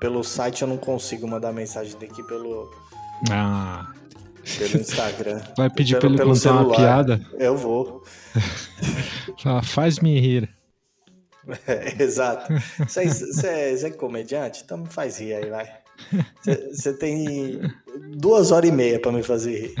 pelo 0.00 0.24
site 0.24 0.62
eu 0.62 0.68
não 0.68 0.76
consigo 0.76 1.26
mandar 1.28 1.52
mensagem 1.52 1.96
daqui 1.98 2.22
pelo, 2.24 2.68
ah, 3.30 3.86
pelo 4.58 4.80
Instagram. 4.80 5.40
vai 5.56 5.70
pedir 5.70 5.98
Pelo- 5.98 6.00
pra 6.00 6.08
ele 6.08 6.16
pelo 6.18 6.34
contar 6.34 6.50
uma 6.50 6.58
celular. 6.60 6.76
piada? 6.76 7.20
Eu 7.38 7.56
vou. 7.56 8.02
Fala, 9.42 9.62
faz-me 9.62 10.18
rir. 10.20 10.48
É, 11.66 12.02
exato. 12.02 12.52
Você 12.78 13.46
é, 13.46 13.72
é- 13.72 13.86
é 13.86 13.90
comediante? 13.90 14.62
Então 14.64 14.78
me 14.78 14.88
faz 14.88 15.18
rir 15.18 15.34
aí, 15.34 15.50
vai. 15.50 15.68
Você- 16.72 16.94
tem 16.94 17.60
duas 18.16 18.50
horas 18.50 18.70
e 18.70 18.72
meia 18.72 18.98
pra 18.98 19.12
me 19.12 19.22
fazer 19.22 19.60
rir. 19.60 19.74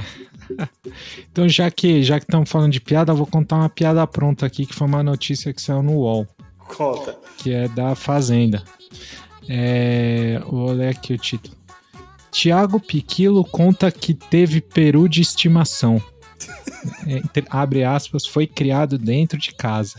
Então, 1.32 1.48
já 1.48 1.70
que 1.70 2.02
já 2.02 2.18
que 2.20 2.24
estamos 2.26 2.50
falando 2.50 2.72
de 2.72 2.80
piada, 2.80 3.12
eu 3.12 3.16
vou 3.16 3.26
contar 3.26 3.56
uma 3.56 3.68
piada 3.70 4.06
pronta 4.06 4.44
aqui, 4.46 4.66
que 4.66 4.74
foi 4.74 4.86
uma 4.86 5.02
notícia 5.02 5.52
que 5.52 5.60
saiu 5.62 5.82
no 5.82 5.92
UOL, 5.92 6.26
Conta. 6.58 7.16
que 7.38 7.52
é 7.52 7.66
da 7.68 7.94
Fazenda. 7.94 8.62
É, 9.48 10.38
vou 10.46 10.70
ler 10.72 10.88
aqui 10.90 11.14
o 11.14 11.18
título. 11.18 11.54
Tiago 12.30 12.78
Piquilo 12.80 13.44
conta 13.44 13.90
que 13.90 14.12
teve 14.12 14.60
peru 14.60 15.08
de 15.08 15.20
estimação. 15.22 16.02
É, 17.06 17.12
entre- 17.18 17.46
abre 17.50 17.84
aspas, 17.84 18.26
foi 18.26 18.46
criado 18.46 18.98
dentro 18.98 19.38
de 19.38 19.54
casa. 19.54 19.94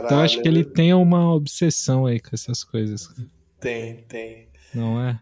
então 0.00 0.20
acho 0.20 0.40
que 0.40 0.48
ele 0.48 0.62
Caralho. 0.64 0.74
tem 0.74 0.94
uma 0.94 1.32
obsessão 1.34 2.06
aí 2.06 2.20
com 2.20 2.30
essas 2.32 2.62
coisas, 2.64 3.08
Tem, 3.60 3.96
tem. 4.08 4.48
não 4.74 5.00
é? 5.00 5.18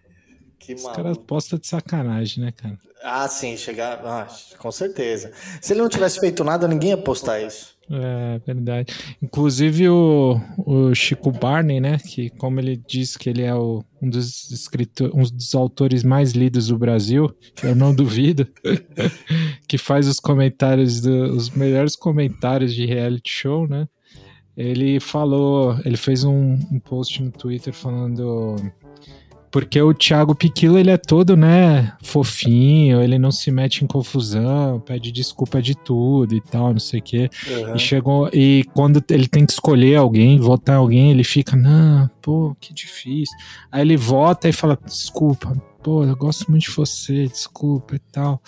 Que 0.59 0.75
Os 0.75 0.83
caras 0.89 1.17
postam 1.19 1.59
de 1.59 1.67
sacanagem, 1.67 2.45
né, 2.45 2.53
cara? 2.53 2.79
Ah, 3.03 3.29
sim, 3.29 3.57
chegar. 3.57 4.01
Ah, 4.05 4.27
com 4.59 4.73
certeza. 4.73 5.33
Se 5.61 5.73
ele 5.73 5.81
não 5.81 5.89
tivesse 5.89 6.19
feito 6.19 6.43
nada, 6.43 6.67
ninguém 6.67 6.91
ia 6.91 6.97
postar 6.99 7.41
isso. 7.41 7.76
É 7.89 8.41
verdade. 8.45 8.93
Inclusive 9.23 9.89
o, 9.89 10.41
o 10.59 10.93
Chico 10.95 11.31
Barney, 11.31 11.79
né? 11.81 11.99
Que 11.99 12.31
como 12.31 12.59
ele 12.59 12.77
diz 12.89 13.17
que 13.17 13.31
ele 13.31 13.43
é 13.43 13.55
o- 13.55 13.83
um 14.03 14.11
dos 14.11 14.51
escritores, 14.51 15.15
um 15.15 15.23
dos 15.23 15.55
autores 15.55 16.03
mais 16.03 16.33
lidos 16.33 16.67
do 16.67 16.77
Brasil, 16.77 17.31
eu 17.63 17.77
não 17.77 17.95
duvido, 17.95 18.47
que 19.69 19.79
faz 19.79 20.09
os 20.09 20.19
comentários 20.19 21.01
do- 21.01 21.33
os 21.37 21.51
melhores 21.51 21.95
comentários 21.95 22.75
de 22.75 22.85
reality 22.87 23.31
show, 23.31 23.69
né? 23.69 23.87
Ele 24.57 24.99
falou, 24.99 25.79
ele 25.85 25.97
fez 25.99 26.25
um, 26.25 26.55
um 26.73 26.81
post 26.81 27.23
no 27.23 27.31
Twitter 27.31 27.73
falando 27.75 28.57
porque 29.57 29.81
o 29.81 29.95
Thiago 29.95 30.35
Piquilo, 30.35 30.79
ele 30.79 30.91
é 30.91 30.99
todo, 30.99 31.35
né, 31.35 31.95
fofinho, 32.03 33.01
ele 33.01 33.19
não 33.19 33.33
se 33.33 33.51
mete 33.51 33.83
em 33.83 33.87
confusão, 33.87 34.79
pede 34.81 35.11
desculpa 35.11 35.63
de 35.63 35.75
tudo 35.75 36.35
e 36.35 36.43
tal, 36.43 36.75
não 36.75 36.79
sei 36.79 37.01
o 37.01 37.03
quê. 37.03 37.31
Uhum. 37.49 37.75
E 37.75 37.79
chegou, 37.79 38.29
e 38.35 38.67
quando 38.75 39.03
ele 39.09 39.27
tem 39.27 39.47
que 39.47 39.53
escolher 39.53 39.97
alguém, 39.97 40.39
votar 40.39 40.77
alguém, 40.77 41.11
ele 41.11 41.25
fica, 41.25 41.57
não, 41.57 42.07
pô, 42.21 42.55
que 42.61 42.75
difícil. 42.75 43.35
Aí 43.73 43.81
ele 43.81 43.97
vota 43.97 44.47
e 44.47 44.53
fala, 44.53 44.79
desculpa, 44.85 45.57
pô, 45.83 46.05
eu 46.05 46.15
gosto 46.15 46.51
muito 46.51 46.65
de 46.65 46.71
você, 46.73 47.27
desculpa 47.27 47.97
e 47.97 48.01
tal. 48.13 48.43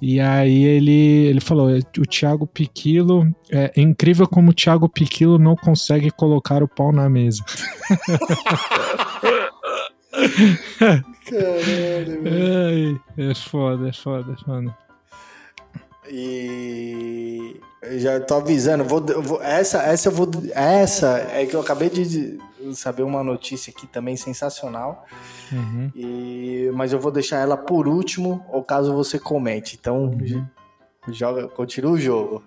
E 0.00 0.18
aí 0.18 0.64
ele, 0.64 0.90
ele 0.90 1.40
falou, 1.40 1.68
o 1.70 2.04
Thiago 2.04 2.48
Piquilo, 2.48 3.32
é 3.48 3.70
incrível 3.80 4.26
como 4.26 4.50
o 4.50 4.54
Thiago 4.54 4.88
Piquilo 4.88 5.38
não 5.38 5.54
consegue 5.54 6.10
colocar 6.10 6.64
o 6.64 6.68
pau 6.68 6.90
na 6.90 7.08
mesa. 7.08 7.44
Caralho, 11.28 12.22
velho. 12.22 13.00
Ai, 13.16 13.30
é 13.30 13.34
foda, 13.34 13.88
é 13.88 13.92
foda, 13.92 14.32
é 14.32 14.44
foda. 14.44 14.76
E 16.10 17.60
eu 17.82 17.98
já 17.98 18.20
tô 18.20 18.34
avisando, 18.36 18.84
vou, 18.84 19.00
vou- 19.22 19.42
essa, 19.42 19.82
essa 19.82 20.08
eu 20.08 20.12
vou, 20.12 20.28
essa 20.54 21.18
é 21.32 21.46
que 21.46 21.54
eu 21.54 21.60
acabei 21.60 21.88
de 21.88 22.38
saber 22.74 23.02
uma 23.02 23.22
notícia 23.24 23.72
aqui 23.76 23.86
também 23.86 24.16
sensacional. 24.16 25.06
Uhum. 25.52 25.90
E, 25.94 26.70
mas 26.74 26.92
eu 26.92 27.00
vou 27.00 27.10
deixar 27.12 27.38
ela 27.38 27.56
por 27.56 27.86
último, 27.88 28.44
ou 28.50 28.62
caso 28.62 28.92
você 28.94 29.18
comente. 29.18 29.76
Então, 29.80 30.04
Uhum. 30.06 30.44
joga, 31.08 31.48
continua 31.48 31.92
o 31.92 31.98
jogo. 31.98 32.42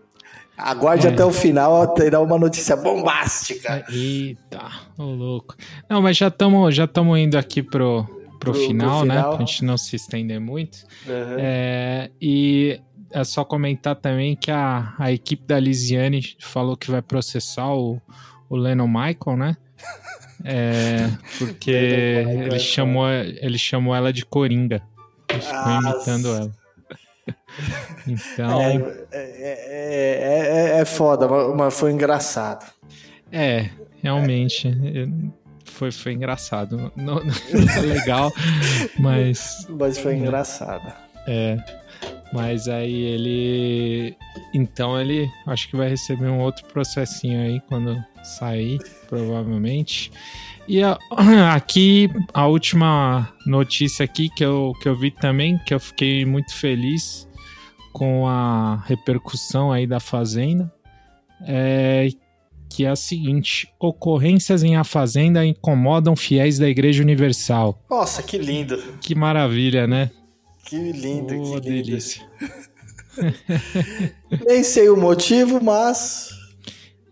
Aguarde 0.58 1.08
É. 1.08 1.10
até 1.12 1.24
o 1.26 1.32
final, 1.32 1.88
terá 1.94 2.20
uma 2.22 2.38
notícia 2.38 2.76
bombástica. 2.76 3.86
Eita, 3.90 4.62
ô 4.98 5.04
louco. 5.04 5.56
Não, 5.90 6.02
mas 6.02 6.16
já 6.18 6.28
estamos 6.30 6.74
já 6.76 6.88
tamo 6.88 7.16
indo 7.18 7.38
aqui 7.38 7.62
pro, 7.62 8.04
pro, 8.06 8.16
Pro- 8.40 8.52
pro 8.54 8.54
final, 8.54 9.04
né? 9.06 9.16
final. 9.16 9.36
Pra 9.38 9.46
gente 9.46 9.66
não 9.66 9.78
se 9.78 9.96
estender 9.96 10.40
muito. 10.40 10.78
Uhum. 11.06 11.36
É, 11.38 12.10
e 12.22 12.80
é 13.12 13.24
só 13.24 13.44
comentar 13.44 13.96
também 13.96 14.36
que 14.36 14.50
a, 14.52 14.94
a 14.98 15.12
equipe 15.12 15.46
da 15.46 15.60
Lisiane 15.60 16.22
falou 16.40 16.76
que 16.78 16.90
vai 16.90 17.02
processar 17.02 17.74
o, 17.74 18.02
o 18.50 18.56
Lennon 18.56 18.88
Michael, 18.88 19.38
né? 19.38 19.58
É, 20.44 21.10
porque 21.40 21.72
ele 21.72 22.56
é 22.56 22.60
chamou, 22.60 23.08
ele 23.10 23.58
chamou 23.58 23.96
ela 23.96 24.12
de 24.12 24.26
Coringa. 24.26 24.82
Ele 25.30 25.40
ficou 25.42 25.72
imitando 25.82 26.28
ela. 26.28 26.52
Então, 28.08 28.62
É, 28.62 28.76
é, 29.12 29.12
é, 29.12 30.76
é, 30.78 30.80
é 30.82 30.86
foda, 30.86 31.28
mas- 31.56 31.74
foi 31.78 31.92
engraçado. 31.92 32.66
É, 33.32 33.70
realmente. 34.02 34.68
é, 34.68 35.36
Foi, 35.66 35.92
foi 35.92 36.14
engraçado. 36.14 36.92
Não, 36.96 37.16
não 37.16 37.24
é 37.78 37.82
legal, 37.82 38.32
mas. 39.00 39.66
Mas 39.70 39.98
foi 39.98 40.16
engraçado. 40.16 40.94
É. 41.28 41.58
Mas 42.32 42.68
aí 42.68 42.94
ele. 42.94 44.16
Então 44.54 45.00
ele 45.00 45.30
acho 45.48 45.68
que 45.70 45.76
vai 45.76 45.90
receber 45.90 46.28
um 46.28 46.40
outro 46.40 46.66
processinho 46.68 47.42
aí 47.42 47.60
quando 47.68 48.02
sair, 48.24 48.80
provavelmente. 49.10 50.12
E 50.68 50.82
a- 50.84 50.98
aqui, 51.54 52.10
a 52.34 52.48
última 52.48 53.30
notícia 53.46 54.04
aqui 54.06 54.30
que 54.30 54.44
eu, 54.46 54.74
que 54.82 54.88
eu 54.88 54.96
vi 54.96 55.12
também, 55.12 55.58
que 55.66 55.74
eu 55.74 55.80
fiquei 55.80 56.26
muito 56.26 56.54
feliz 56.56 57.28
com 57.96 58.28
a 58.28 58.84
repercussão 58.86 59.72
aí 59.72 59.88
da 59.88 60.02
Fazenda, 60.02 60.70
é 61.48 62.10
que 62.70 62.84
é 62.84 62.90
a 62.90 62.96
seguinte: 62.96 63.72
ocorrências 63.80 64.64
em 64.64 64.76
A 64.76 64.84
Fazenda 64.84 65.46
incomodam 65.46 66.14
fiéis 66.14 66.60
da 66.60 66.68
Igreja 66.68 67.02
Universal. 67.02 67.82
Nossa, 67.90 68.22
que 68.22 68.38
lindo. 68.38 68.78
Que 69.00 69.16
maravilha, 69.16 69.88
né? 69.88 70.12
Que 70.66 70.76
lindo, 70.76 71.40
Ô, 71.40 71.44
que 71.44 71.50
lindo. 71.52 71.62
delícia. 71.62 72.22
Nem 74.46 74.62
sei 74.62 74.90
o 74.90 74.98
motivo, 74.98 75.64
mas. 75.64 76.28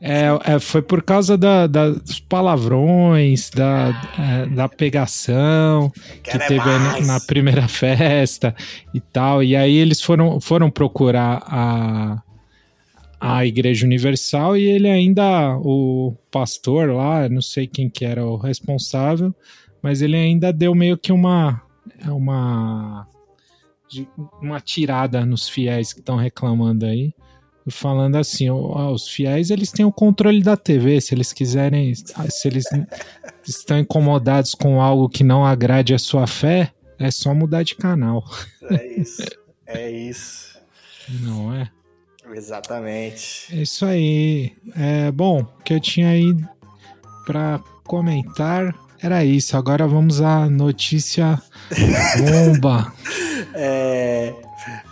É, 0.06 0.26
é, 0.56 0.60
foi 0.60 0.82
por 0.82 1.02
causa 1.02 1.38
da- 1.38 1.66
da- 1.66 1.92
dos 1.92 2.20
palavrões, 2.20 3.50
da, 3.50 3.90
é, 4.20 4.46
da 4.48 4.68
pegação 4.68 5.90
que 6.22 6.32
é 6.32 6.40
teve 6.40 6.58
na, 6.66 7.00
na 7.00 7.20
primeira 7.22 7.68
festa 7.70 8.54
e 8.94 9.00
tal. 9.00 9.42
E 9.42 9.56
aí 9.56 9.74
eles 9.74 10.02
foram, 10.02 10.42
foram 10.42 10.70
procurar 10.70 11.42
a, 11.48 12.22
a 13.18 13.46
Igreja 13.46 13.86
Universal 13.86 14.58
e 14.58 14.64
ele 14.64 14.90
ainda, 14.90 15.56
o 15.60 16.14
pastor 16.30 16.90
lá, 16.90 17.30
não 17.30 17.42
sei 17.42 17.66
quem 17.66 17.90
que 17.90 18.04
era 18.04 18.26
o 18.26 18.36
responsável, 18.36 19.34
mas 19.82 20.02
ele 20.02 20.18
ainda 20.18 20.52
deu 20.52 20.76
meio 20.76 20.98
que 20.98 21.14
uma 21.14 21.62
uma 22.08 23.08
uma 24.42 24.60
tirada 24.60 25.26
nos 25.26 25.48
fiéis 25.48 25.94
que 25.94 26.00
estão 26.00 26.18
reclamando 26.18 26.86
aí 26.86 27.14
falando 27.70 28.16
assim, 28.16 28.50
os 28.50 29.08
fiéis 29.08 29.50
eles 29.50 29.72
têm 29.72 29.86
o 29.86 29.92
controle 29.92 30.42
da 30.42 30.58
TV, 30.58 31.00
se 31.00 31.14
eles 31.14 31.32
quiserem, 31.32 31.94
se 31.96 32.48
eles 32.48 32.66
estão 33.48 33.80
incomodados 33.80 34.54
com 34.54 34.82
algo 34.82 35.10
que 35.10 35.24
não 35.24 35.46
agrade 35.46 35.94
a 35.94 36.00
sua 36.00 36.28
fé, 36.28 36.72
é 37.00 37.10
só 37.12 37.34
mudar 37.34 37.64
de 37.64 37.76
canal, 37.76 38.24
É 38.70 38.88
isso. 39.00 39.24
É 39.66 39.92
isso. 39.92 40.60
não 41.22 41.54
é? 41.54 41.70
Exatamente. 42.34 43.48
É 43.52 43.62
isso 43.62 43.86
aí. 43.86 44.54
É, 44.76 45.12
bom, 45.12 45.42
o 45.42 45.64
que 45.64 45.74
eu 45.74 45.80
tinha 45.80 46.10
aí 46.10 46.36
para 47.26 47.60
comentar 47.84 48.74
era 49.02 49.24
isso. 49.26 49.58
Agora 49.58 49.86
vamos 49.88 50.22
à 50.22 50.50
notícia 50.50 51.42
bomba. 52.18 52.94
É, 53.56 54.34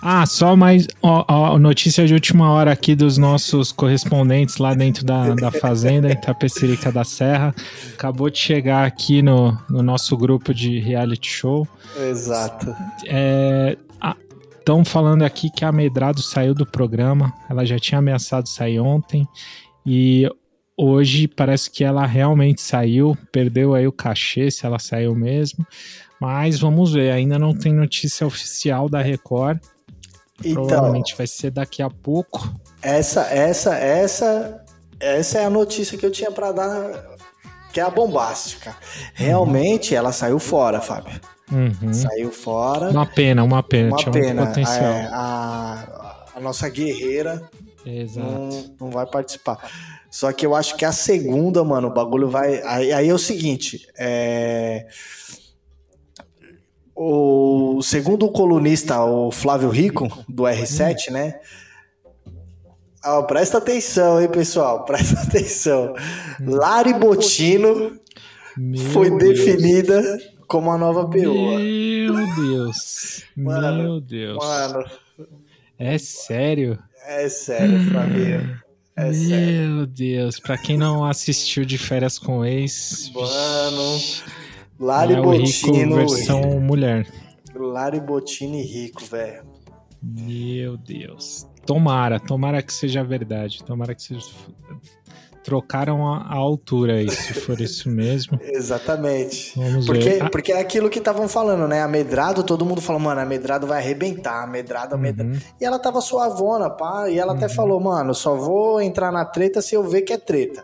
Ah, 0.01 0.25
só 0.25 0.55
mais 0.55 0.87
ó, 1.01 1.25
ó, 1.27 1.59
notícia 1.59 2.05
de 2.05 2.13
última 2.13 2.51
hora 2.51 2.71
aqui 2.71 2.95
dos 2.95 3.17
nossos 3.17 3.71
correspondentes 3.71 4.57
lá 4.57 4.73
dentro 4.73 5.05
da, 5.05 5.33
da 5.35 5.51
fazenda, 5.51 6.11
em 6.11 6.15
Tapecerica 6.15 6.91
da 6.91 7.03
Serra. 7.03 7.53
Acabou 7.93 8.29
de 8.29 8.37
chegar 8.37 8.85
aqui 8.85 9.21
no, 9.21 9.57
no 9.69 9.81
nosso 9.81 10.17
grupo 10.17 10.53
de 10.53 10.79
reality 10.79 11.29
show. 11.29 11.67
exato. 12.09 12.75
Estão 14.61 14.85
falando 14.85 15.23
aqui 15.23 15.49
que 15.49 15.65
a 15.65 15.71
Medrado 15.71 16.21
saiu 16.21 16.53
do 16.53 16.67
programa. 16.67 17.33
Ela 17.49 17.65
já 17.65 17.79
tinha 17.79 17.97
ameaçado 17.97 18.47
sair 18.47 18.79
ontem. 18.79 19.27
E 19.83 20.29
hoje 20.77 21.27
parece 21.27 21.69
que 21.71 21.83
ela 21.83 22.05
realmente 22.05 22.61
saiu. 22.61 23.17
Perdeu 23.31 23.73
aí 23.73 23.87
o 23.87 23.91
cachê, 23.91 24.51
se 24.51 24.63
ela 24.63 24.77
saiu 24.77 25.15
mesmo. 25.15 25.65
Mas 26.21 26.59
vamos 26.59 26.93
ver, 26.93 27.11
ainda 27.11 27.39
não 27.39 27.51
tem 27.51 27.73
notícia 27.73 28.27
oficial 28.27 28.87
da 28.87 29.01
Record. 29.01 29.57
Então, 30.45 30.67
Provavelmente 30.67 31.15
vai 31.17 31.25
ser 31.25 31.49
daqui 31.49 31.81
a 31.81 31.89
pouco. 31.89 32.47
essa, 32.79 33.21
essa, 33.21 33.73
essa, 33.75 34.63
essa 34.99 35.39
é 35.39 35.45
a 35.45 35.49
notícia 35.49 35.97
que 35.97 36.05
eu 36.05 36.11
tinha 36.11 36.31
pra 36.31 36.51
dar, 36.51 37.05
que 37.73 37.79
é 37.79 37.83
a 37.83 37.89
bombástica. 37.89 38.75
Realmente 39.15 39.95
ela 39.95 40.11
saiu 40.11 40.37
fora, 40.37 40.79
Fábio. 40.79 41.19
Uhum. 41.51 41.91
Saiu 41.91 42.31
fora. 42.31 42.91
Uma 42.91 43.05
pena, 43.07 43.43
uma 43.43 43.63
pena. 43.63 43.89
Uma 43.89 43.97
Tinha 43.97 44.11
pena. 44.11 44.45
potencial. 44.45 44.83
É, 44.83 45.09
a, 45.11 46.25
a 46.35 46.39
nossa 46.39 46.69
guerreira 46.69 47.49
Exato. 47.83 48.27
não, 48.27 48.75
não 48.79 48.89
vai 48.91 49.07
participar. 49.07 49.57
Só 50.09 50.31
que 50.31 50.45
eu 50.45 50.53
acho 50.53 50.77
que 50.77 50.85
a 50.85 50.91
segunda, 50.91 51.63
mano, 51.63 51.87
o 51.87 51.93
bagulho 51.93 52.29
vai. 52.29 52.61
Aí, 52.63 52.93
aí 52.93 53.09
é 53.09 53.13
o 53.13 53.17
seguinte: 53.17 53.87
é, 53.97 54.85
o 56.95 57.81
segundo 57.81 58.29
colunista, 58.29 59.03
o 59.03 59.31
Flávio 59.31 59.69
Rico, 59.69 60.07
do 60.27 60.43
R7, 60.43 61.09
né? 61.11 61.39
Ó, 63.03 63.23
presta 63.23 63.57
atenção, 63.57 64.21
hein, 64.21 64.29
pessoal? 64.29 64.85
Presta 64.85 65.19
atenção. 65.21 65.95
Lari 66.39 66.93
Botino 66.93 67.97
Meu 68.55 68.79
foi 68.91 69.09
Deus. 69.09 69.19
definida 69.39 70.19
como 70.47 70.69
a 70.69 70.77
nova 70.77 71.07
peoa. 71.09 71.57
Meu 71.57 72.35
Deus. 72.35 73.23
Mano, 73.35 73.83
Meu 73.83 74.01
Deus. 74.01 74.37
Mano, 74.37 74.85
É 75.79 75.97
sério? 75.97 76.77
é 77.07 77.27
sério, 77.27 77.89
Flávio. 77.89 78.61
É 78.95 79.11
sério. 79.11 79.69
Meu 79.69 79.85
Deus. 79.87 80.39
Pra 80.39 80.55
quem 80.55 80.77
não 80.77 81.03
assistiu 81.03 81.65
de 81.65 81.79
férias 81.79 82.19
com 82.19 82.45
ex, 82.45 83.11
Mano, 83.15 83.99
Lari 84.81 85.13
é 85.13 85.21
o 85.21 85.29
Rico 85.29 85.67
Botino. 85.67 85.95
versão 85.95 86.59
mulher. 86.59 87.07
Lari 87.55 87.99
Botini 87.99 88.63
rico, 88.63 89.05
velho. 89.05 89.43
Meu 90.01 90.75
Deus. 90.75 91.47
Tomara, 91.65 92.19
tomara 92.19 92.63
que 92.63 92.73
seja 92.73 93.03
verdade. 93.03 93.63
Tomara 93.63 93.93
que 93.93 94.01
seja. 94.01 94.25
Trocaram 95.43 96.07
a, 96.07 96.17
a 96.21 96.35
altura 96.35 96.95
aí, 96.95 97.09
se 97.09 97.33
for 97.33 97.59
isso 97.61 97.89
mesmo. 97.89 98.39
Exatamente. 98.41 99.53
Vamos 99.55 99.85
Porque, 99.85 100.09
ver. 100.09 100.23
Ah, 100.23 100.29
porque 100.29 100.51
é 100.51 100.59
aquilo 100.59 100.89
que 100.89 100.99
estavam 100.99 101.27
falando, 101.27 101.67
né? 101.67 101.81
A 101.81 101.87
Medrado, 101.87 102.43
todo 102.43 102.65
mundo 102.65 102.81
falou, 102.81 102.99
mano, 103.01 103.21
a 103.21 103.25
Medrado 103.25 103.65
vai 103.67 103.79
arrebentar, 103.79 104.43
a 104.43 104.47
Medrado, 104.47 104.95
a 104.95 104.97
Medrado. 104.97 105.31
uhum. 105.31 105.39
E 105.59 105.65
ela 105.65 105.79
tava 105.79 106.01
suavona, 106.01 106.69
pá, 106.69 107.07
e 107.09 107.17
ela 107.19 107.33
até 107.33 107.49
falou, 107.49 107.79
mano, 107.79 108.13
só 108.13 108.35
vou 108.35 108.81
entrar 108.81 109.11
na 109.11 109.25
treta 109.25 109.61
se 109.61 109.75
eu 109.75 109.83
ver 109.83 110.01
que 110.01 110.13
é 110.13 110.17
treta. 110.17 110.63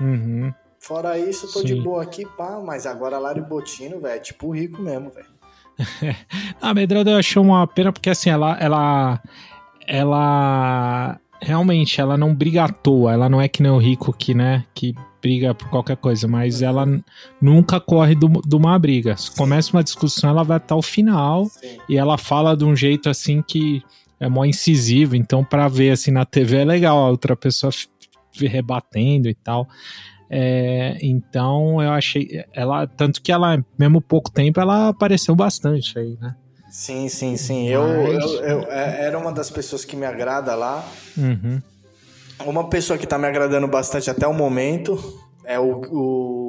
Uhum. 0.00 0.52
Fora 0.86 1.18
isso, 1.18 1.50
tô 1.50 1.62
de 1.62 1.72
Sim. 1.72 1.82
boa 1.82 2.02
aqui, 2.02 2.26
pá, 2.36 2.60
mas 2.62 2.84
agora 2.84 3.18
Lari 3.18 3.40
Botino, 3.40 4.00
velho, 4.00 4.16
é 4.16 4.18
tipo 4.18 4.50
rico 4.50 4.82
mesmo, 4.82 5.10
velho. 5.10 5.26
A 6.60 6.74
Medrada 6.74 7.12
eu 7.12 7.16
achei 7.16 7.40
uma 7.40 7.66
pena 7.66 7.90
porque 7.90 8.10
assim, 8.10 8.28
ela, 8.28 8.54
ela, 8.60 9.18
ela 9.86 11.18
realmente 11.40 11.98
ela 12.02 12.18
não 12.18 12.34
briga 12.34 12.64
à 12.64 12.68
toa, 12.68 13.14
ela 13.14 13.30
não 13.30 13.40
é 13.40 13.48
que 13.48 13.62
nem 13.62 13.72
o 13.72 13.78
Rico 13.78 14.12
que, 14.12 14.34
né, 14.34 14.66
que 14.74 14.94
briga 15.22 15.54
por 15.54 15.70
qualquer 15.70 15.96
coisa, 15.96 16.28
mas 16.28 16.60
ela 16.60 16.86
nunca 17.40 17.80
corre 17.80 18.14
de 18.14 18.54
uma 18.54 18.78
briga. 18.78 19.16
Se 19.16 19.34
começa 19.34 19.72
uma 19.72 19.82
discussão, 19.82 20.28
ela 20.28 20.44
vai 20.44 20.58
até 20.58 20.74
o 20.74 20.82
final 20.82 21.46
Sim. 21.46 21.78
e 21.88 21.96
ela 21.96 22.18
fala 22.18 22.54
de 22.54 22.62
um 22.62 22.76
jeito 22.76 23.08
assim 23.08 23.40
que 23.40 23.82
é 24.20 24.28
mó 24.28 24.44
incisivo, 24.44 25.16
então 25.16 25.42
pra 25.42 25.66
ver 25.66 25.92
assim 25.92 26.10
na 26.10 26.26
TV 26.26 26.58
é 26.58 26.64
legal 26.66 26.98
a 26.98 27.08
outra 27.08 27.34
pessoa 27.34 27.72
rebatendo 28.42 29.30
e 29.30 29.34
tal. 29.34 29.66
É, 30.30 30.96
então 31.02 31.82
eu 31.82 31.90
achei 31.90 32.44
ela 32.52 32.86
tanto 32.86 33.20
que 33.22 33.30
ela 33.30 33.62
mesmo 33.78 34.00
pouco 34.00 34.30
tempo 34.30 34.58
ela 34.60 34.88
apareceu 34.88 35.34
bastante 35.36 35.98
aí, 35.98 36.16
né? 36.20 36.34
Sim, 36.70 37.08
sim, 37.08 37.36
sim. 37.36 37.68
Eu, 37.68 37.82
Mas- 37.86 38.24
eu, 38.24 38.40
eu- 38.40 38.60
é- 38.70 39.04
era 39.06 39.18
uma 39.18 39.30
das 39.32 39.50
pessoas 39.50 39.84
que 39.84 39.94
me 39.94 40.04
agrada 40.06 40.54
lá. 40.54 40.84
Uhum. 41.16 41.60
Uma 42.46 42.68
pessoa 42.68 42.98
que 42.98 43.06
tá 43.06 43.16
me 43.16 43.26
agradando 43.28 43.68
bastante 43.68 44.10
até 44.10 44.26
o 44.26 44.34
momento 44.34 44.98
é 45.44 45.58
o, 45.58 45.82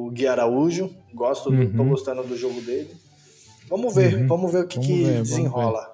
o 0.07 0.11
Gui 0.11 0.25
Araújo. 0.25 0.89
Gosto 1.13 1.51
do, 1.51 1.67
tô 1.71 1.83
Uhum. 1.83 1.89
gostando 1.89 2.23
do 2.23 2.35
jogo 2.35 2.59
dele. 2.61 2.89
Vamos 3.69 3.93
ver, 3.93 4.15
Uhum. 4.15 4.27
vamos 4.27 4.51
ver 4.51 4.63
o 4.63 4.67
que, 4.67 4.75
Vamos 4.77 4.87
que 4.91 5.03
ver, 5.03 5.13
vamos 5.13 5.29
desenrola. 5.29 5.87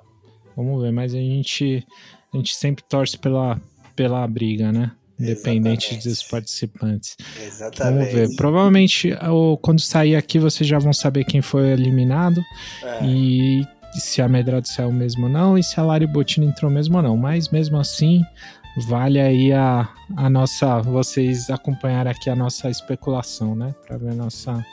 Vamos 0.55 0.81
ver, 0.81 0.91
mas 0.91 1.13
a 1.13 1.17
gente 1.17 1.85
a 2.33 2.37
gente 2.37 2.55
sempre 2.55 2.83
torce 2.87 3.17
pela 3.17 3.59
pela 3.95 4.25
briga, 4.27 4.71
né? 4.71 4.91
Independente 5.21 5.85
Exatamente. 5.87 6.09
dos 6.09 6.23
participantes. 6.23 7.17
Exatamente. 7.45 8.11
Vamos 8.13 8.29
ver. 8.29 8.35
Provavelmente 8.35 9.13
quando 9.61 9.79
sair 9.81 10.15
aqui 10.15 10.39
vocês 10.39 10.67
já 10.69 10.79
vão 10.79 10.93
saber 10.93 11.25
quem 11.25 11.41
foi 11.41 11.69
eliminado 11.69 12.41
É. 12.83 13.05
e 13.05 13.65
se 13.93 14.21
a 14.21 14.27
Medrado 14.27 14.67
saiu 14.67 14.91
mesmo 14.91 15.25
ou 15.25 15.29
não 15.29 15.57
e 15.57 15.63
se 15.63 15.79
a 15.79 15.83
Lari 15.83 16.07
Bottini 16.07 16.45
entrou 16.45 16.71
mesmo 16.71 16.95
ou 16.97 17.03
não. 17.03 17.17
Mas 17.17 17.49
mesmo 17.49 17.77
assim, 17.77 18.21
vale 18.87 19.19
aí 19.19 19.51
a, 19.51 19.89
a 20.15 20.29
nossa. 20.29 20.79
Vocês 20.81 21.49
acompanhar 21.49 22.07
aqui 22.07 22.29
a 22.29 22.35
nossa 22.35 22.69
especulação, 22.69 23.53
né? 23.55 23.75
Pra 23.85 23.97
ver 23.97 24.11
a 24.11 24.15
nossa. 24.15 24.65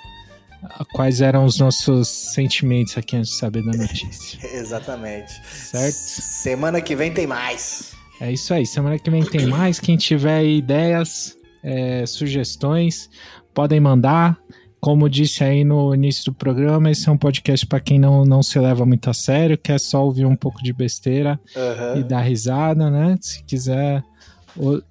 Quais 0.93 1.21
eram 1.21 1.45
os 1.45 1.59
nossos 1.61 2.09
sentimentos 2.09 2.97
aqui 2.99 3.17
antes 3.17 3.31
de 3.31 3.37
saber 3.37 3.63
da 3.65 3.77
notícia. 3.79 4.39
Exatamente. 4.57 5.33
Certo? 5.47 5.95
Semana 5.95 6.81
que 6.81 6.97
vem 6.97 7.13
tem 7.13 7.27
mais. 7.29 7.93
É 8.21 8.33
isso 8.33 8.53
aí. 8.53 8.67
Semana 8.67 8.99
que 8.99 9.11
vem 9.11 9.25
tem 9.25 9.47
mais. 9.47 9.79
Quem 9.79 9.97
tiver 9.97 10.45
ideias, 10.45 11.37
é, 11.63 12.05
sugestões, 12.07 13.09
podem 13.55 13.81
mandar. 13.81 14.39
Como 14.81 15.09
disse 15.09 15.43
aí 15.43 15.65
no 15.65 15.93
início 15.93 16.27
do 16.27 16.33
programa, 16.33 16.91
esse 16.91 17.09
é 17.09 17.13
um 17.13 17.19
podcast 17.19 17.67
para 17.67 17.81
quem 17.81 17.99
não, 17.99 18.25
não 18.25 18.45
se 18.45 18.59
leva 18.61 18.87
muito 18.87 19.11
a 19.11 19.15
sério, 19.15 19.59
quer 19.59 19.81
só 19.81 20.05
ouvir 20.05 20.25
um 20.25 20.37
pouco 20.37 20.63
de 20.63 20.73
besteira 20.73 21.39
Aham. 21.57 21.99
e 21.99 22.05
dar 22.05 22.21
risada, 22.21 22.89
né? 22.89 23.19
Se 23.21 23.43
quiser, 23.43 24.05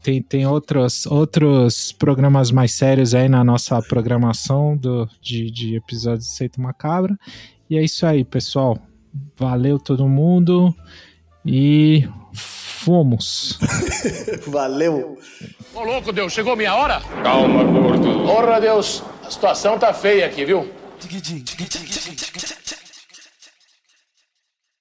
tem, 0.04 0.22
tem 0.22 0.46
outros, 0.46 1.06
outros 1.06 1.94
programas 1.94 2.52
mais 2.52 2.74
sérios 2.74 3.16
aí 3.16 3.30
na 3.30 3.46
nossa 3.46 3.82
programação 3.82 4.76
do, 4.76 5.08
de, 5.22 5.50
de 5.50 5.76
episódios 5.76 6.26
de 6.26 6.32
Seito 6.32 6.60
Macabra. 6.60 7.18
E 7.70 7.78
é 7.78 7.84
isso 7.84 8.06
aí, 8.06 8.26
pessoal. 8.26 8.78
Valeu 9.38 9.80
todo 9.80 10.08
mundo 10.08 10.76
e 11.46 12.08
fomos. 12.88 13.60
Valeu. 14.48 15.20
Ô 15.76 15.84
louco, 15.84 16.14
Deus, 16.14 16.32
chegou 16.32 16.56
minha 16.56 16.74
hora? 16.74 17.02
Calma, 17.22 17.62
gordo. 17.66 18.26
Porra, 18.26 18.62
Deus, 18.62 19.04
a 19.26 19.30
situação 19.30 19.78
tá 19.78 19.94
feia 19.94 20.26
aqui, 20.26 20.46
viu? 20.46 20.72